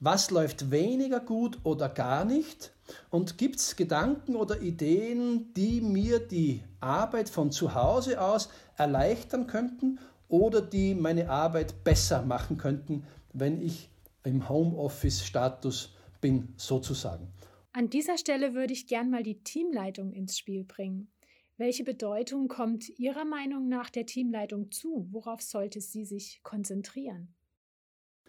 Was 0.00 0.30
läuft 0.30 0.70
weniger 0.70 1.20
gut 1.20 1.58
oder 1.62 1.90
gar 1.90 2.24
nicht? 2.24 2.72
Und 3.10 3.38
gibt 3.38 3.56
es 3.56 3.76
Gedanken 3.76 4.36
oder 4.36 4.60
Ideen, 4.60 5.52
die 5.54 5.80
mir 5.80 6.18
die 6.18 6.62
Arbeit 6.80 7.28
von 7.28 7.50
zu 7.50 7.74
Hause 7.74 8.20
aus 8.20 8.48
erleichtern 8.76 9.46
könnten 9.46 9.98
oder 10.28 10.60
die 10.60 10.94
meine 10.94 11.30
Arbeit 11.30 11.84
besser 11.84 12.22
machen 12.22 12.58
könnten, 12.58 13.04
wenn 13.32 13.60
ich 13.60 13.90
im 14.24 14.48
Homeoffice-Status 14.48 15.94
bin, 16.20 16.54
sozusagen? 16.56 17.28
An 17.72 17.90
dieser 17.90 18.18
Stelle 18.18 18.54
würde 18.54 18.72
ich 18.72 18.86
gern 18.86 19.10
mal 19.10 19.22
die 19.22 19.42
Teamleitung 19.42 20.12
ins 20.12 20.38
Spiel 20.38 20.64
bringen. 20.64 21.10
Welche 21.56 21.84
Bedeutung 21.84 22.48
kommt 22.48 22.88
Ihrer 22.98 23.24
Meinung 23.24 23.68
nach 23.68 23.90
der 23.90 24.06
Teamleitung 24.06 24.72
zu? 24.72 25.06
Worauf 25.10 25.40
sollte 25.40 25.80
sie 25.80 26.04
sich 26.04 26.40
konzentrieren? 26.42 27.34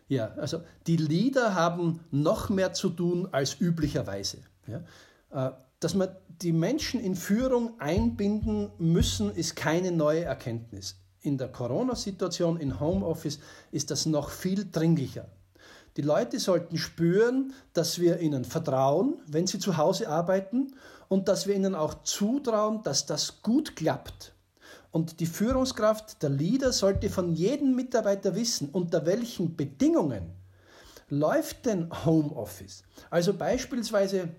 Ja, 0.07 0.33
also 0.35 0.61
die 0.85 0.97
Leader 0.97 1.55
haben 1.55 2.01
noch 2.11 2.49
mehr 2.49 2.73
zu 2.73 2.89
tun 2.89 3.27
als 3.31 3.59
üblicherweise. 3.59 4.37
Ja? 4.67 4.83
Äh, 5.31 5.53
dass 5.79 5.95
wir 5.95 6.21
die 6.41 6.53
Menschen 6.53 6.99
in 6.99 7.15
Führung 7.15 7.79
einbinden 7.79 8.71
müssen, 8.77 9.33
ist 9.33 9.55
keine 9.55 9.91
neue 9.91 10.23
Erkenntnis. 10.23 10.97
In 11.21 11.37
der 11.37 11.47
Corona-Situation, 11.47 12.59
in 12.59 12.79
Homeoffice, 12.79 13.39
ist 13.71 13.89
das 13.89 14.05
noch 14.05 14.29
viel 14.29 14.69
dringlicher. 14.71 15.27
Die 15.97 16.01
Leute 16.01 16.39
sollten 16.39 16.77
spüren, 16.77 17.53
dass 17.73 17.99
wir 17.99 18.19
ihnen 18.19 18.45
vertrauen, 18.45 19.15
wenn 19.27 19.47
sie 19.47 19.59
zu 19.59 19.77
Hause 19.77 20.09
arbeiten 20.09 20.75
und 21.07 21.27
dass 21.27 21.47
wir 21.47 21.55
ihnen 21.55 21.73
auch 21.73 22.03
zutrauen, 22.03 22.83
dass 22.83 23.05
das 23.05 23.41
gut 23.41 23.75
klappt. 23.75 24.34
Und 24.95 25.19
die 25.19 25.25
Führungskraft, 25.25 26.23
der 26.23 26.29
Leader, 26.29 26.71
sollte 26.71 27.09
von 27.09 27.33
jedem 27.33 27.75
Mitarbeiter 27.75 28.33
wissen, 28.33 28.69
unter 28.71 29.05
welchen 29.05 29.57
Bedingungen 29.57 30.31
läuft 31.09 31.65
denn 31.65 31.89
Homeoffice. 32.05 32.83
Also 33.09 33.33
beispielsweise, 33.33 34.29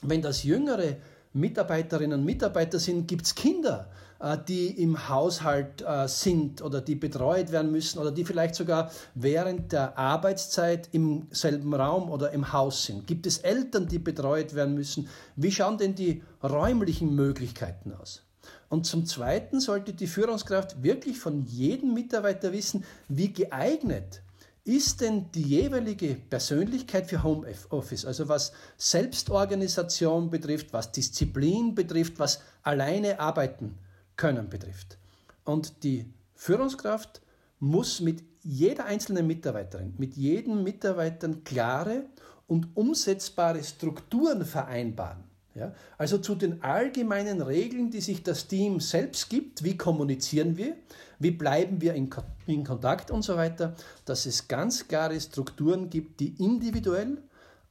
wenn 0.00 0.22
das 0.22 0.44
jüngere 0.44 0.96
Mitarbeiterinnen 1.34 2.20
und 2.20 2.24
Mitarbeiter 2.24 2.78
sind, 2.78 3.06
gibt 3.06 3.26
es 3.26 3.34
Kinder, 3.34 3.90
äh, 4.18 4.38
die 4.48 4.82
im 4.82 5.10
Haushalt 5.10 5.82
äh, 5.86 6.08
sind 6.08 6.62
oder 6.62 6.80
die 6.80 6.94
betreut 6.94 7.52
werden 7.52 7.70
müssen 7.70 7.98
oder 7.98 8.10
die 8.10 8.24
vielleicht 8.24 8.54
sogar 8.54 8.90
während 9.14 9.72
der 9.72 9.98
Arbeitszeit 9.98 10.88
im 10.92 11.26
selben 11.32 11.74
Raum 11.74 12.08
oder 12.10 12.30
im 12.30 12.50
Haus 12.50 12.86
sind. 12.86 13.06
Gibt 13.06 13.26
es 13.26 13.36
Eltern, 13.36 13.88
die 13.88 13.98
betreut 13.98 14.54
werden 14.54 14.74
müssen? 14.74 15.06
Wie 15.36 15.52
schauen 15.52 15.76
denn 15.76 15.94
die 15.94 16.22
räumlichen 16.42 17.14
Möglichkeiten 17.14 17.92
aus? 17.92 18.22
Und 18.68 18.86
zum 18.86 19.06
Zweiten 19.06 19.60
sollte 19.60 19.94
die 19.94 20.06
Führungskraft 20.06 20.82
wirklich 20.82 21.18
von 21.18 21.44
jedem 21.46 21.94
Mitarbeiter 21.94 22.52
wissen, 22.52 22.84
wie 23.08 23.32
geeignet 23.32 24.22
ist 24.68 25.00
denn 25.00 25.30
die 25.32 25.42
jeweilige 25.42 26.14
Persönlichkeit 26.14 27.06
für 27.06 27.22
Homeoffice, 27.22 28.04
also 28.04 28.28
was 28.28 28.52
Selbstorganisation 28.76 30.28
betrifft, 30.28 30.74
was 30.74 30.92
Disziplin 30.92 31.74
betrifft, 31.74 32.18
was 32.18 32.42
alleine 32.62 33.18
arbeiten 33.18 33.78
können 34.16 34.50
betrifft. 34.50 34.98
Und 35.44 35.82
die 35.84 36.12
Führungskraft 36.34 37.22
muss 37.60 38.00
mit 38.00 38.22
jeder 38.42 38.84
einzelnen 38.84 39.26
Mitarbeiterin, 39.26 39.94
mit 39.96 40.16
jedem 40.16 40.62
Mitarbeiter 40.62 41.30
klare 41.44 42.04
und 42.46 42.76
umsetzbare 42.76 43.64
Strukturen 43.64 44.44
vereinbaren. 44.44 45.24
Ja? 45.58 45.72
Also 45.96 46.18
zu 46.18 46.34
den 46.34 46.62
allgemeinen 46.62 47.42
Regeln, 47.42 47.90
die 47.90 48.00
sich 48.00 48.22
das 48.22 48.46
Team 48.46 48.80
selbst 48.80 49.28
gibt, 49.28 49.64
wie 49.64 49.76
kommunizieren 49.76 50.56
wir, 50.56 50.76
wie 51.18 51.32
bleiben 51.32 51.80
wir 51.80 51.94
in, 51.94 52.08
in 52.46 52.64
Kontakt 52.64 53.10
und 53.10 53.22
so 53.22 53.36
weiter, 53.36 53.74
dass 54.04 54.26
es 54.26 54.48
ganz 54.48 54.86
klare 54.86 55.20
Strukturen 55.20 55.90
gibt, 55.90 56.20
die 56.20 56.34
individuell 56.42 57.18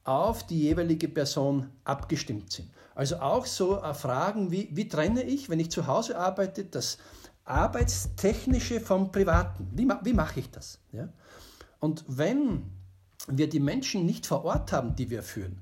auf 0.03 0.45
die 0.45 0.61
jeweilige 0.61 1.07
Person 1.07 1.69
abgestimmt 1.83 2.51
sind. 2.51 2.69
Also 2.95 3.17
auch 3.17 3.45
so 3.45 3.81
äh, 3.81 3.93
Fragen 3.93 4.51
wie, 4.51 4.69
wie 4.71 4.87
trenne 4.87 5.23
ich, 5.23 5.49
wenn 5.49 5.59
ich 5.59 5.69
zu 5.69 5.85
Hause 5.85 6.17
arbeite, 6.17 6.65
das 6.65 6.97
Arbeitstechnische 7.45 8.79
vom 8.79 9.11
Privaten? 9.11 9.69
Wie, 9.73 9.87
wie 10.03 10.13
mache 10.13 10.39
ich 10.39 10.49
das? 10.49 10.79
Ja? 10.91 11.09
Und 11.79 12.03
wenn 12.07 12.63
wir 13.27 13.49
die 13.49 13.59
Menschen 13.59 14.05
nicht 14.05 14.25
vor 14.25 14.45
Ort 14.45 14.71
haben, 14.71 14.95
die 14.95 15.09
wir 15.09 15.23
führen, 15.23 15.61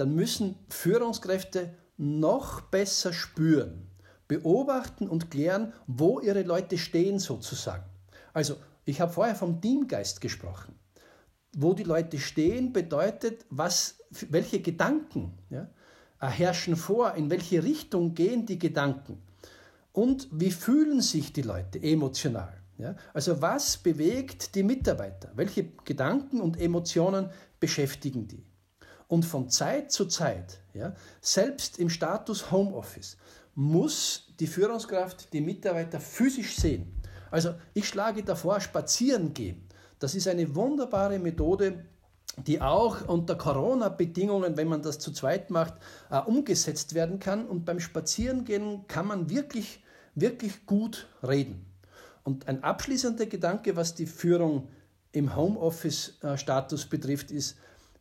dann 0.00 0.14
müssen 0.14 0.56
Führungskräfte 0.70 1.74
noch 1.98 2.62
besser 2.62 3.12
spüren, 3.12 3.86
beobachten 4.28 5.06
und 5.06 5.30
klären, 5.30 5.74
wo 5.86 6.20
ihre 6.20 6.42
Leute 6.42 6.78
stehen 6.78 7.18
sozusagen. 7.18 7.84
Also, 8.32 8.56
ich 8.86 9.02
habe 9.02 9.12
vorher 9.12 9.34
vom 9.34 9.60
Teamgeist 9.60 10.22
gesprochen. 10.22 10.74
Wo 11.54 11.74
die 11.74 11.82
Leute 11.82 12.18
stehen, 12.18 12.72
bedeutet, 12.72 13.44
was, 13.50 13.98
welche 14.30 14.62
Gedanken 14.62 15.38
ja, 15.50 15.68
herrschen 16.18 16.76
vor, 16.76 17.14
in 17.14 17.28
welche 17.28 17.62
Richtung 17.62 18.14
gehen 18.14 18.46
die 18.46 18.58
Gedanken 18.58 19.20
und 19.92 20.28
wie 20.32 20.50
fühlen 20.50 21.02
sich 21.02 21.34
die 21.34 21.42
Leute 21.42 21.82
emotional. 21.82 22.56
Ja? 22.78 22.96
Also 23.12 23.42
was 23.42 23.76
bewegt 23.76 24.54
die 24.54 24.62
Mitarbeiter? 24.62 25.30
Welche 25.34 25.64
Gedanken 25.84 26.40
und 26.40 26.58
Emotionen 26.58 27.28
beschäftigen 27.58 28.28
die? 28.28 28.49
Und 29.10 29.24
von 29.24 29.48
Zeit 29.48 29.90
zu 29.90 30.06
Zeit, 30.06 30.60
ja, 30.72 30.94
selbst 31.20 31.80
im 31.80 31.90
Status 31.90 32.52
Homeoffice, 32.52 33.16
muss 33.56 34.28
die 34.38 34.46
Führungskraft 34.46 35.32
die 35.32 35.40
Mitarbeiter 35.40 35.98
physisch 35.98 36.54
sehen. 36.54 36.94
Also 37.32 37.54
ich 37.74 37.88
schlage 37.88 38.22
davor, 38.22 38.60
spazieren 38.60 39.34
gehen. 39.34 39.66
Das 39.98 40.14
ist 40.14 40.28
eine 40.28 40.54
wunderbare 40.54 41.18
Methode, 41.18 41.84
die 42.36 42.60
auch 42.60 43.08
unter 43.08 43.34
Corona-Bedingungen, 43.34 44.56
wenn 44.56 44.68
man 44.68 44.80
das 44.80 45.00
zu 45.00 45.10
zweit 45.10 45.50
macht, 45.50 45.74
äh, 46.08 46.20
umgesetzt 46.20 46.94
werden 46.94 47.18
kann. 47.18 47.48
Und 47.48 47.64
beim 47.64 47.80
Spazierengehen 47.80 48.86
kann 48.86 49.08
man 49.08 49.28
wirklich, 49.28 49.82
wirklich 50.14 50.66
gut 50.66 51.08
reden. 51.26 51.66
Und 52.22 52.46
ein 52.46 52.62
abschließender 52.62 53.26
Gedanke, 53.26 53.74
was 53.74 53.96
die 53.96 54.06
Führung 54.06 54.68
im 55.10 55.34
Homeoffice-Status 55.34 56.86
betrifft, 56.86 57.32
ist, 57.32 57.56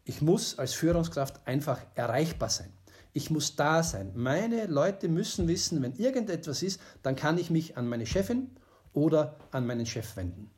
ich 0.05 0.21
muss 0.21 0.57
als 0.57 0.73
Führungskraft 0.73 1.45
einfach 1.45 1.79
erreichbar 1.95 2.49
sein. 2.49 2.71
Ich 3.13 3.29
muss 3.29 3.55
da 3.55 3.83
sein. 3.83 4.11
Meine 4.15 4.67
Leute 4.67 5.07
müssen 5.07 5.47
wissen, 5.47 5.81
wenn 5.81 5.93
irgendetwas 5.95 6.63
ist, 6.63 6.79
dann 7.03 7.15
kann 7.15 7.37
ich 7.37 7.49
mich 7.49 7.77
an 7.77 7.87
meine 7.87 8.05
Chefin 8.05 8.49
oder 8.93 9.37
an 9.51 9.65
meinen 9.65 9.85
Chef 9.85 10.15
wenden. 10.15 10.49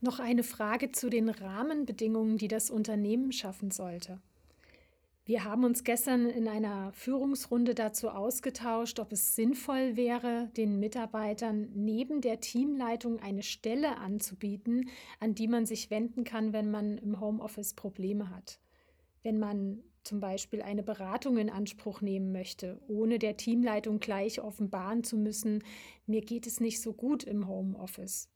Noch 0.00 0.20
eine 0.20 0.44
Frage 0.44 0.92
zu 0.92 1.10
den 1.10 1.28
Rahmenbedingungen, 1.28 2.38
die 2.38 2.48
das 2.48 2.70
Unternehmen 2.70 3.32
schaffen 3.32 3.70
sollte. 3.70 4.20
Wir 5.28 5.44
haben 5.44 5.64
uns 5.64 5.84
gestern 5.84 6.28
in 6.28 6.48
einer 6.48 6.90
Führungsrunde 6.92 7.76
dazu 7.76 8.08
ausgetauscht, 8.08 8.98
ob 8.98 9.12
es 9.12 9.36
sinnvoll 9.36 9.94
wäre, 9.94 10.50
den 10.56 10.80
Mitarbeitern 10.80 11.68
neben 11.74 12.20
der 12.20 12.40
Teamleitung 12.40 13.20
eine 13.20 13.44
Stelle 13.44 13.98
anzubieten, 13.98 14.88
an 15.20 15.36
die 15.36 15.46
man 15.46 15.66
sich 15.66 15.90
wenden 15.90 16.24
kann, 16.24 16.52
wenn 16.52 16.70
man 16.70 16.98
im 16.98 17.20
Homeoffice 17.20 17.74
Probleme 17.74 18.30
hat 18.30 18.58
wenn 19.22 19.38
man 19.38 19.82
zum 20.04 20.20
Beispiel 20.20 20.62
eine 20.62 20.82
Beratung 20.82 21.36
in 21.36 21.50
Anspruch 21.50 22.00
nehmen 22.00 22.32
möchte, 22.32 22.80
ohne 22.88 23.18
der 23.18 23.36
Teamleitung 23.36 24.00
gleich 24.00 24.40
offenbaren 24.40 25.04
zu 25.04 25.18
müssen, 25.18 25.62
mir 26.06 26.22
geht 26.22 26.46
es 26.46 26.60
nicht 26.60 26.80
so 26.80 26.94
gut 26.94 27.24
im 27.24 27.46
Homeoffice. 27.46 28.30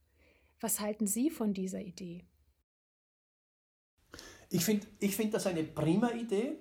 Was 0.61 0.81
halten 0.81 1.07
Sie 1.07 1.31
von 1.31 1.55
dieser 1.55 1.81
Idee? 1.81 2.25
Ich 4.51 4.67
finde 4.67 4.87
ich 4.99 5.17
find 5.17 5.33
das 5.33 5.47
eine 5.47 5.65
prima 5.65 6.11
Idee, 6.13 6.59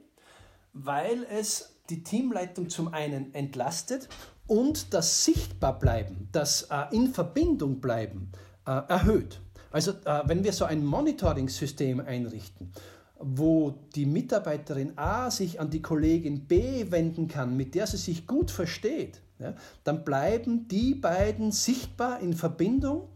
weil 0.73 1.25
es 1.29 1.75
die 1.89 2.03
Teamleitung 2.03 2.69
zum 2.69 2.93
einen 2.93 3.33
entlastet 3.33 4.07
und 4.47 4.93
das 4.93 5.25
Sichtbarbleiben, 5.25 6.29
das 6.31 6.63
äh, 6.63 6.95
in 6.95 7.13
Verbindung 7.13 7.79
bleiben 7.79 8.31
äh, 8.65 8.71
erhöht. 8.71 9.39
Also 9.71 9.91
äh, 9.91 10.23
wenn 10.25 10.43
wir 10.43 10.53
so 10.53 10.65
ein 10.65 10.85
Monitoring-System 10.85 11.99
einrichten, 12.01 12.71
wo 13.19 13.75
die 13.95 14.05
Mitarbeiterin 14.05 14.97
A 14.97 15.29
sich 15.29 15.59
an 15.59 15.69
die 15.69 15.81
Kollegin 15.81 16.47
B 16.47 16.89
wenden 16.91 17.27
kann, 17.27 17.55
mit 17.55 17.75
der 17.75 17.87
sie 17.87 17.97
sich 17.97 18.27
gut 18.27 18.51
versteht, 18.51 19.21
ja, 19.39 19.55
dann 19.83 20.03
bleiben 20.03 20.67
die 20.67 20.95
beiden 20.95 21.51
sichtbar 21.51 22.19
in 22.19 22.33
Verbindung 22.33 23.09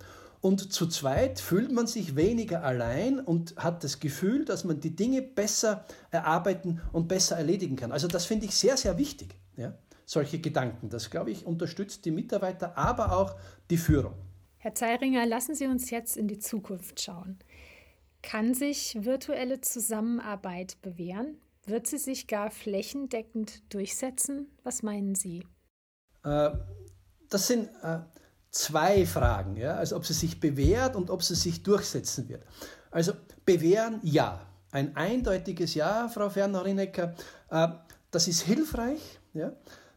und 0.45 0.71
zu 0.71 0.85
zweit 0.85 1.39
fühlt 1.39 1.71
man 1.71 1.87
sich 1.87 2.15
weniger 2.15 2.63
allein 2.63 3.19
und 3.19 3.55
hat 3.57 3.83
das 3.83 3.99
Gefühl, 3.99 4.45
dass 4.45 4.63
man 4.63 4.79
die 4.79 4.95
Dinge 4.95 5.23
besser 5.23 5.87
erarbeiten 6.11 6.81
und 6.93 7.07
besser 7.07 7.35
erledigen 7.35 7.75
kann. 7.75 7.91
Also 7.91 8.07
das 8.07 8.27
finde 8.27 8.45
ich 8.45 8.53
sehr, 8.53 8.77
sehr 8.77 8.99
wichtig, 8.99 9.39
ja, 9.57 9.75
solche 10.05 10.37
Gedanken. 10.37 10.89
Das, 10.89 11.09
glaube 11.09 11.31
ich, 11.31 11.47
unterstützt 11.47 12.05
die 12.05 12.11
Mitarbeiter, 12.11 12.77
aber 12.77 13.17
auch 13.17 13.35
die 13.71 13.77
Führung. 13.77 14.13
Herr 14.59 14.75
Zeiringer, 14.75 15.25
lassen 15.25 15.55
Sie 15.55 15.65
uns 15.65 15.89
jetzt 15.89 16.15
in 16.15 16.27
die 16.27 16.37
Zukunft 16.37 17.01
schauen. 17.01 17.39
Kann 18.21 18.53
sich 18.53 18.99
virtuelle 19.03 19.61
Zusammenarbeit 19.61 20.79
bewähren? 20.83 21.39
Wird 21.65 21.87
sie 21.87 21.97
sich 21.97 22.27
gar 22.27 22.51
flächendeckend 22.51 23.73
durchsetzen? 23.73 24.51
Was 24.61 24.83
meinen 24.83 25.15
Sie? 25.15 25.43
Äh, 26.23 26.51
das 27.31 27.47
sind 27.47 27.67
äh, 27.81 28.01
zwei 28.55 29.05
Fragen, 29.05 29.57
ja? 29.57 29.75
also 29.75 29.97
ob 29.97 30.05
sie 30.05 30.13
sich 30.13 30.39
bewährt 30.39 30.95
und 30.95 31.09
ob 31.09 31.23
sie 31.23 31.35
sich 31.35 31.61
durchsetzen 31.61 32.29
wird. 32.29 32.41
Also 32.89 33.13
bewähren, 33.45 33.99
ja. 34.01 34.41
Ein 34.71 34.95
eindeutiges 34.95 35.73
Ja, 35.73 36.09
Frau 36.09 36.29
Ferner-Rinecker. 36.29 37.15
Äh, 37.49 37.67
das 38.11 38.27
ist 38.27 38.41
hilfreich. 38.41 39.19
Ja? 39.33 39.53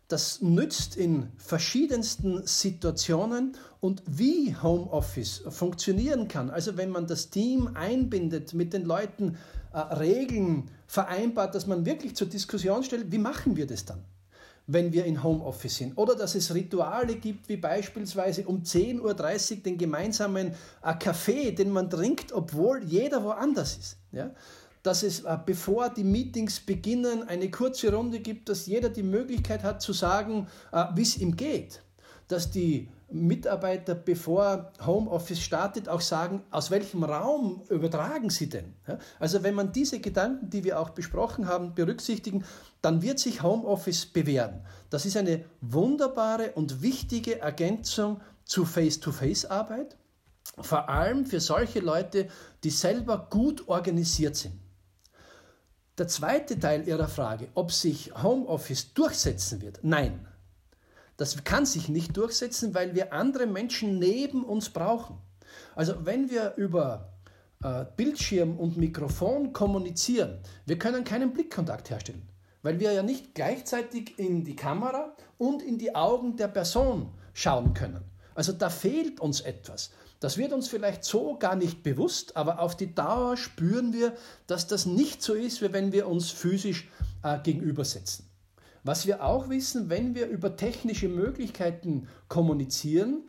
Das 0.09 0.41
nützt 0.41 0.97
in 0.97 1.31
verschiedensten 1.37 2.47
Situationen 2.47 3.57
und 3.81 4.03
wie 4.07 4.57
Homeoffice 4.57 5.43
funktionieren 5.49 6.27
kann. 6.27 6.51
Also 6.51 6.77
wenn 6.77 6.91
man 6.91 7.07
das 7.07 7.31
Team 7.31 7.71
einbindet, 7.75 8.55
mit 8.55 8.73
den 8.73 8.85
Leuten 8.85 9.37
äh, 9.73 9.79
Regeln 9.79 10.71
vereinbart, 10.87 11.55
dass 11.55 11.67
man 11.67 11.87
wirklich 11.87 12.17
zur 12.17 12.29
Diskussion 12.29 12.83
stellt, 12.83 13.13
wie 13.13 13.19
machen 13.19 13.57
wir 13.57 13.67
das 13.67 13.85
dann? 13.85 14.05
Wenn 14.69 14.93
wir 14.93 15.07
in 15.07 15.23
Homeoffice 15.23 15.79
sind. 15.79 15.97
Oder 15.97 16.15
dass 16.15 16.35
es 16.35 16.55
Rituale 16.55 17.17
gibt, 17.17 17.49
wie 17.49 17.57
beispielsweise 17.57 18.45
um 18.47 18.63
10.30 18.63 19.01
Uhr 19.57 19.63
den 19.63 19.79
gemeinsamen 19.79 20.53
äh, 20.85 20.95
Kaffee, 20.95 21.53
den 21.53 21.71
man 21.71 21.89
trinkt, 21.89 22.33
obwohl 22.33 22.85
jeder 22.85 23.25
woanders 23.25 23.79
ist. 23.79 23.97
Ja? 24.13 24.31
Dass 24.83 25.03
es, 25.03 25.21
äh, 25.21 25.39
bevor 25.45 25.89
die 25.89 26.05
Meetings 26.05 26.61
beginnen, 26.61 27.27
eine 27.27 27.51
kurze 27.51 27.93
Runde 27.93 28.21
gibt, 28.21 28.51
dass 28.51 28.67
jeder 28.67 28.91
die 28.91 29.03
Möglichkeit 29.03 29.63
hat 29.63 29.81
zu 29.81 29.95
sagen, 29.95 30.47
äh, 30.71 30.85
wie 30.95 31.03
es 31.03 31.17
ihm 31.17 31.35
geht. 31.35 31.81
Dass 32.29 32.51
die 32.51 32.89
Mitarbeiter, 33.11 33.95
bevor 33.95 34.71
Homeoffice 34.85 35.41
startet, 35.41 35.89
auch 35.89 36.03
sagen, 36.03 36.43
aus 36.51 36.71
welchem 36.71 37.05
Raum 37.05 37.63
übertragen 37.71 38.29
sie 38.29 38.51
denn? 38.51 38.75
Also 39.19 39.43
wenn 39.43 39.55
man 39.55 39.73
diese 39.73 39.99
Gedanken, 40.01 40.51
die 40.51 40.63
wir 40.63 40.79
auch 40.79 40.91
besprochen 40.91 41.49
haben, 41.49 41.75
berücksichtigen, 41.75 42.45
dann 42.83 43.01
wird 43.01 43.19
sich 43.19 43.43
Homeoffice 43.43 44.05
bewähren. 44.07 44.61
Das 44.91 45.07
ist 45.07 45.17
eine 45.17 45.45
wunderbare 45.63 46.53
und 46.53 46.83
wichtige 46.83 47.41
Ergänzung 47.41 48.21
zu 48.45 48.67
Face-to-Face-Arbeit, 48.67 49.97
vor 50.61 50.91
allem 50.91 51.25
für 51.25 51.41
solche 51.41 51.81
Leute, 51.81 52.29
die 52.63 52.71
selber 52.71 53.29
gut 53.31 53.69
organisiert 53.69 54.37
sind. 54.37 54.55
Der 55.97 56.09
zweite 56.09 56.59
Teil 56.59 56.87
Ihrer 56.87 57.09
Frage, 57.09 57.49
ob 57.55 57.73
sich 57.73 58.13
Homeoffice 58.23 58.93
durchsetzen 58.93 59.63
wird, 59.63 59.81
nein. 59.83 60.28
Das 61.19 61.43
kann 61.43 61.67
sich 61.67 61.89
nicht 61.89 62.17
durchsetzen, 62.17 62.75
weil 62.75 62.95
wir 62.95 63.13
andere 63.13 63.47
Menschen 63.47 63.99
neben 63.99 64.45
uns 64.45 64.71
brauchen. 64.71 65.19
Also 65.75 66.07
wenn 66.07 66.31
wir 66.31 66.55
über 66.57 67.13
äh, 67.63 67.85
Bildschirm 67.97 68.57
und 68.57 68.77
Mikrofon 68.77 69.53
kommunizieren, 69.53 70.39
wir 70.65 70.79
können 70.79 71.03
keinen 71.03 71.33
Blickkontakt 71.33 71.91
herstellen, 71.91 72.23
weil 72.63 72.79
wir 72.79 72.93
ja 72.93 73.03
nicht 73.03 73.35
gleichzeitig 73.35 74.17
in 74.17 74.45
die 74.45 74.55
Kamera 74.55 75.17
und 75.39 75.61
in 75.61 75.77
die 75.77 75.97
Augen 75.97 76.37
der 76.37 76.49
Person 76.49 77.11
schauen 77.35 77.75
können. 77.75 78.05
Also 78.37 78.53
da 78.53 78.71
fehlt 78.71 79.19
uns 79.19 79.41
etwas. 79.41 79.91
Das 80.21 80.39
wird 80.39 80.53
uns 80.53 80.69
vielleicht 80.69 81.03
so 81.03 81.37
gar 81.37 81.57
nicht 81.57 81.83
bewusst, 81.83 82.37
aber 82.37 82.61
auf 82.61 82.77
die 82.77 82.95
Dauer 82.95 83.37
spüren 83.37 83.93
wir, 83.93 84.17
dass 84.47 84.69
das 84.69 84.87
nicht 84.87 85.21
so 85.21 85.35
ist, 85.35 85.63
wie 85.63 85.73
wenn 85.73 85.91
wir 85.91 86.07
uns 86.07 86.31
physisch 86.31 86.89
äh, 87.25 87.41
gegenübersetzen. 87.41 88.28
Was 88.89 89.07
wir 89.07 89.23
auch 89.23 89.51
wissen, 89.51 89.91
wenn 89.91 90.15
wir 90.15 90.29
über 90.29 90.57
technische 90.57 91.11
Möglichkeiten 91.11 92.09
kommunizieren, 92.27 93.21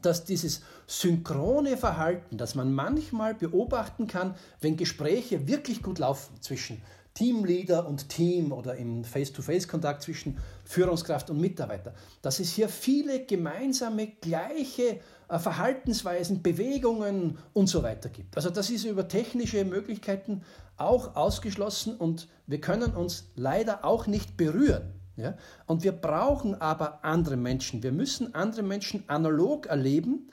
dass 0.00 0.24
dieses 0.24 0.62
synchrone 0.86 1.76
Verhalten, 1.76 2.38
das 2.38 2.54
man 2.54 2.72
manchmal 2.72 3.34
beobachten 3.34 4.06
kann, 4.06 4.36
wenn 4.60 4.76
Gespräche 4.76 5.48
wirklich 5.48 5.82
gut 5.82 5.98
laufen 5.98 6.40
zwischen 6.40 6.80
Teamleader 7.14 7.86
und 7.86 8.08
Team 8.08 8.52
oder 8.52 8.76
im 8.76 9.04
Face-to-Face-Kontakt 9.04 10.02
zwischen 10.02 10.38
Führungskraft 10.64 11.30
und 11.30 11.40
Mitarbeiter, 11.40 11.94
dass 12.22 12.40
es 12.40 12.52
hier 12.52 12.68
viele 12.68 13.24
gemeinsame, 13.26 14.08
gleiche 14.20 15.00
äh, 15.28 15.38
Verhaltensweisen, 15.38 16.42
Bewegungen 16.42 17.38
und 17.52 17.68
so 17.68 17.82
weiter 17.82 18.08
gibt. 18.08 18.36
Also 18.36 18.50
das 18.50 18.70
ist 18.70 18.84
über 18.84 19.08
technische 19.08 19.64
Möglichkeiten 19.64 20.42
auch 20.76 21.16
ausgeschlossen 21.16 21.96
und 21.96 22.28
wir 22.46 22.60
können 22.60 22.94
uns 22.94 23.30
leider 23.36 23.84
auch 23.84 24.06
nicht 24.06 24.36
berühren. 24.36 24.92
Ja? 25.16 25.34
Und 25.66 25.82
wir 25.82 25.92
brauchen 25.92 26.60
aber 26.60 27.04
andere 27.04 27.36
Menschen. 27.36 27.82
Wir 27.82 27.92
müssen 27.92 28.34
andere 28.34 28.62
Menschen 28.62 29.04
analog 29.08 29.66
erleben, 29.66 30.30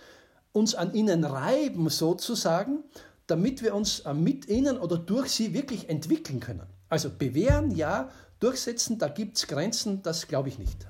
uns 0.52 0.76
an 0.76 0.94
ihnen 0.94 1.24
reiben 1.24 1.90
sozusagen, 1.90 2.84
damit 3.30 3.62
wir 3.62 3.76
uns 3.76 4.02
äh, 4.02 4.14
mit 4.14 4.48
ihnen 4.48 4.78
oder 4.78 4.98
durch 4.98 5.30
sie 5.32 5.54
wirklich 5.54 5.90
entwickeln 5.90 6.40
können. 6.40 6.68
Also 6.90 7.10
bewähren 7.10 7.72
ja, 7.72 8.10
durchsetzen, 8.40 8.98
da 8.98 9.08
gibt 9.08 9.38
es 9.38 9.48
Grenzen, 9.48 10.02
das 10.02 10.28
glaube 10.28 10.50
ich 10.50 10.58
nicht. 10.58 10.88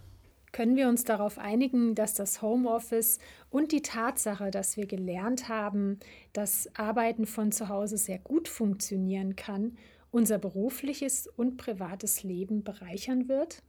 Können 0.52 0.76
wir 0.76 0.88
uns 0.88 1.04
darauf 1.04 1.38
einigen, 1.38 1.94
dass 1.94 2.16
das 2.16 2.42
Homeoffice 2.42 3.20
und 3.50 3.72
die 3.72 3.84
Tatsache, 3.84 4.50
dass 4.50 4.78
wir 4.78 4.88
gelernt 4.88 5.48
haben, 5.48 6.00
dass 6.34 6.70
Arbeiten 6.76 7.28
von 7.28 7.52
zu 7.52 7.70
Hause 7.70 7.98
sehr 7.98 8.18
gut 8.18 8.48
funktionieren 8.48 9.36
kann, 9.36 9.78
unser 10.10 10.40
berufliches 10.40 11.28
und 11.28 11.58
privates 11.58 12.24
Leben 12.24 12.64
bereichern 12.64 13.28
wird? 13.28 13.62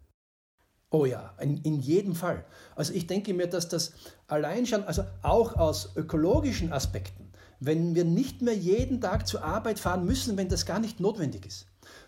Oh 0.90 1.04
ja, 1.04 1.34
in, 1.40 1.58
in 1.58 1.80
jedem 1.80 2.14
Fall. 2.14 2.44
Also 2.74 2.94
ich 2.94 3.06
denke 3.06 3.34
mir, 3.34 3.46
dass 3.46 3.68
das 3.68 3.92
allein 4.26 4.66
schon, 4.66 4.82
also 4.84 5.04
auch 5.22 5.54
aus 5.56 5.94
ökologischen 5.96 6.72
Aspekten, 6.72 7.29
wenn 7.60 7.94
wir 7.94 8.04
nicht 8.04 8.42
mehr 8.42 8.56
jeden 8.56 9.00
Tag 9.00 9.28
zur 9.28 9.44
Arbeit 9.44 9.78
fahren 9.78 10.04
müssen, 10.04 10.36
wenn 10.36 10.48
das 10.48 10.66
gar 10.66 10.80
nicht 10.80 10.98
notwendig 10.98 11.46
ist. 11.46 11.66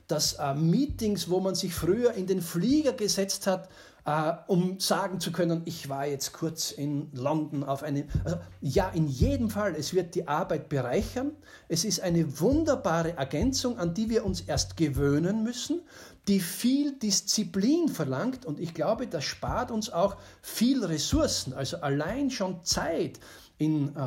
Dass 0.09 0.35
äh, 0.35 0.55
Meetings, 0.55 1.31
wo 1.31 1.41
man 1.41 1.55
sich 1.55 1.75
früher 1.75 2.15
in 2.15 2.27
den 2.27 2.41
Flieger 2.41 2.93
gesetzt 2.93 3.47
hat, 3.47 3.69
äh, 4.05 4.33
um 4.49 4.81
sagen 4.81 5.21
zu 5.21 5.31
können, 5.31 5.63
ich 5.65 5.89
war 5.89 6.07
jetzt 6.07 6.33
kurz 6.33 6.73
in 6.73 7.09
London 7.13 7.63
auf 7.63 7.83
einem. 7.83 8.09
Also, 8.25 8.39
ja, 8.61 8.89
in 8.89 9.07
jedem 9.07 9.49
Fall, 9.49 9.77
es 9.77 9.95
wird 9.95 10.15
die 10.15 10.27
Arbeit 10.27 10.69
bereichern. 10.69 11.33
Es 11.69 11.85
ist 11.85 12.01
eine 12.01 12.41
wunderbare 12.41 13.17
Ergänzung, 13.17 13.79
an 13.79 13.95
die 13.95 14.11
wir 14.11 14.25
uns 14.25 14.41
erst 14.41 14.77
gewöhnen 14.77 15.45
müssen, 15.45 15.83
die 16.29 16.41
viel 16.41 16.99
Disziplin 16.99 17.89
verlangt 17.89 18.45
und 18.45 18.61
ich 18.61 18.75
glaube, 18.75 19.07
das 19.07 19.25
spart 19.25 19.71
uns 19.71 19.91
auch 19.91 20.17
viel 20.41 20.85
Ressourcen, 20.85 21.53
also 21.53 21.79
allein 21.79 22.31
schon 22.31 22.65
Zeit 22.65 23.19
in 23.59 23.95
äh, 23.97 24.01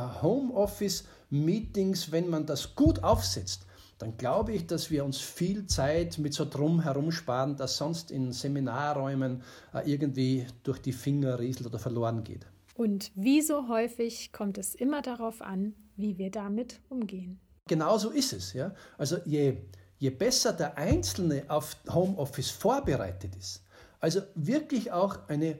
Homeoffice-Meetings, 1.31 2.11
wenn 2.11 2.29
man 2.29 2.45
das 2.45 2.75
gut 2.75 3.03
aufsetzt 3.03 3.65
dann 3.97 4.17
glaube 4.17 4.51
ich, 4.51 4.67
dass 4.67 4.91
wir 4.91 5.05
uns 5.05 5.21
viel 5.21 5.67
Zeit 5.67 6.17
mit 6.17 6.33
so 6.33 6.43
drumherum 6.43 7.11
sparen, 7.11 7.55
das 7.55 7.77
sonst 7.77 8.11
in 8.11 8.33
Seminarräumen 8.33 9.41
äh, 9.73 9.89
irgendwie 9.89 10.45
durch 10.63 10.79
die 10.79 10.91
Finger 10.91 11.39
rieselt 11.39 11.67
oder 11.67 11.79
verloren 11.79 12.23
geht. 12.23 12.45
Und 12.73 13.11
wie 13.15 13.41
so 13.41 13.69
häufig 13.69 14.33
kommt 14.33 14.57
es 14.57 14.75
immer 14.75 15.01
darauf 15.01 15.41
an, 15.41 15.75
wie 15.95 16.17
wir 16.17 16.29
damit 16.29 16.81
umgehen. 16.89 17.39
Genauso 17.69 18.09
ist 18.09 18.33
es. 18.33 18.51
Ja? 18.51 18.75
Also 18.97 19.17
je, 19.23 19.59
je 19.97 20.09
besser 20.09 20.51
der 20.51 20.77
Einzelne 20.77 21.45
auf 21.47 21.77
Homeoffice 21.89 22.51
vorbereitet 22.51 23.33
ist, 23.37 23.63
also 24.01 24.19
wirklich 24.35 24.91
auch 24.91 25.19
eine, 25.29 25.57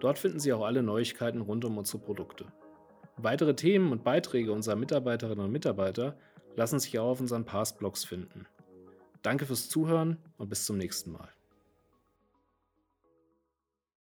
Dort 0.00 0.18
finden 0.18 0.40
Sie 0.40 0.52
auch 0.52 0.66
alle 0.66 0.82
Neuigkeiten 0.82 1.42
rund 1.42 1.64
um 1.64 1.78
unsere 1.78 1.98
Produkte. 1.98 2.46
Weitere 3.16 3.54
Themen 3.54 3.92
und 3.92 4.02
Beiträge 4.02 4.50
unserer 4.52 4.74
Mitarbeiterinnen 4.76 5.44
und 5.44 5.52
Mitarbeiter 5.52 6.18
lassen 6.56 6.80
sich 6.80 6.98
auch 6.98 7.10
auf 7.10 7.20
unseren 7.20 7.44
Pass-Blogs 7.44 8.04
finden. 8.04 8.48
Danke 9.22 9.46
fürs 9.46 9.68
Zuhören 9.68 10.16
und 10.38 10.48
bis 10.48 10.66
zum 10.66 10.76
nächsten 10.76 11.12
Mal. 11.12 11.35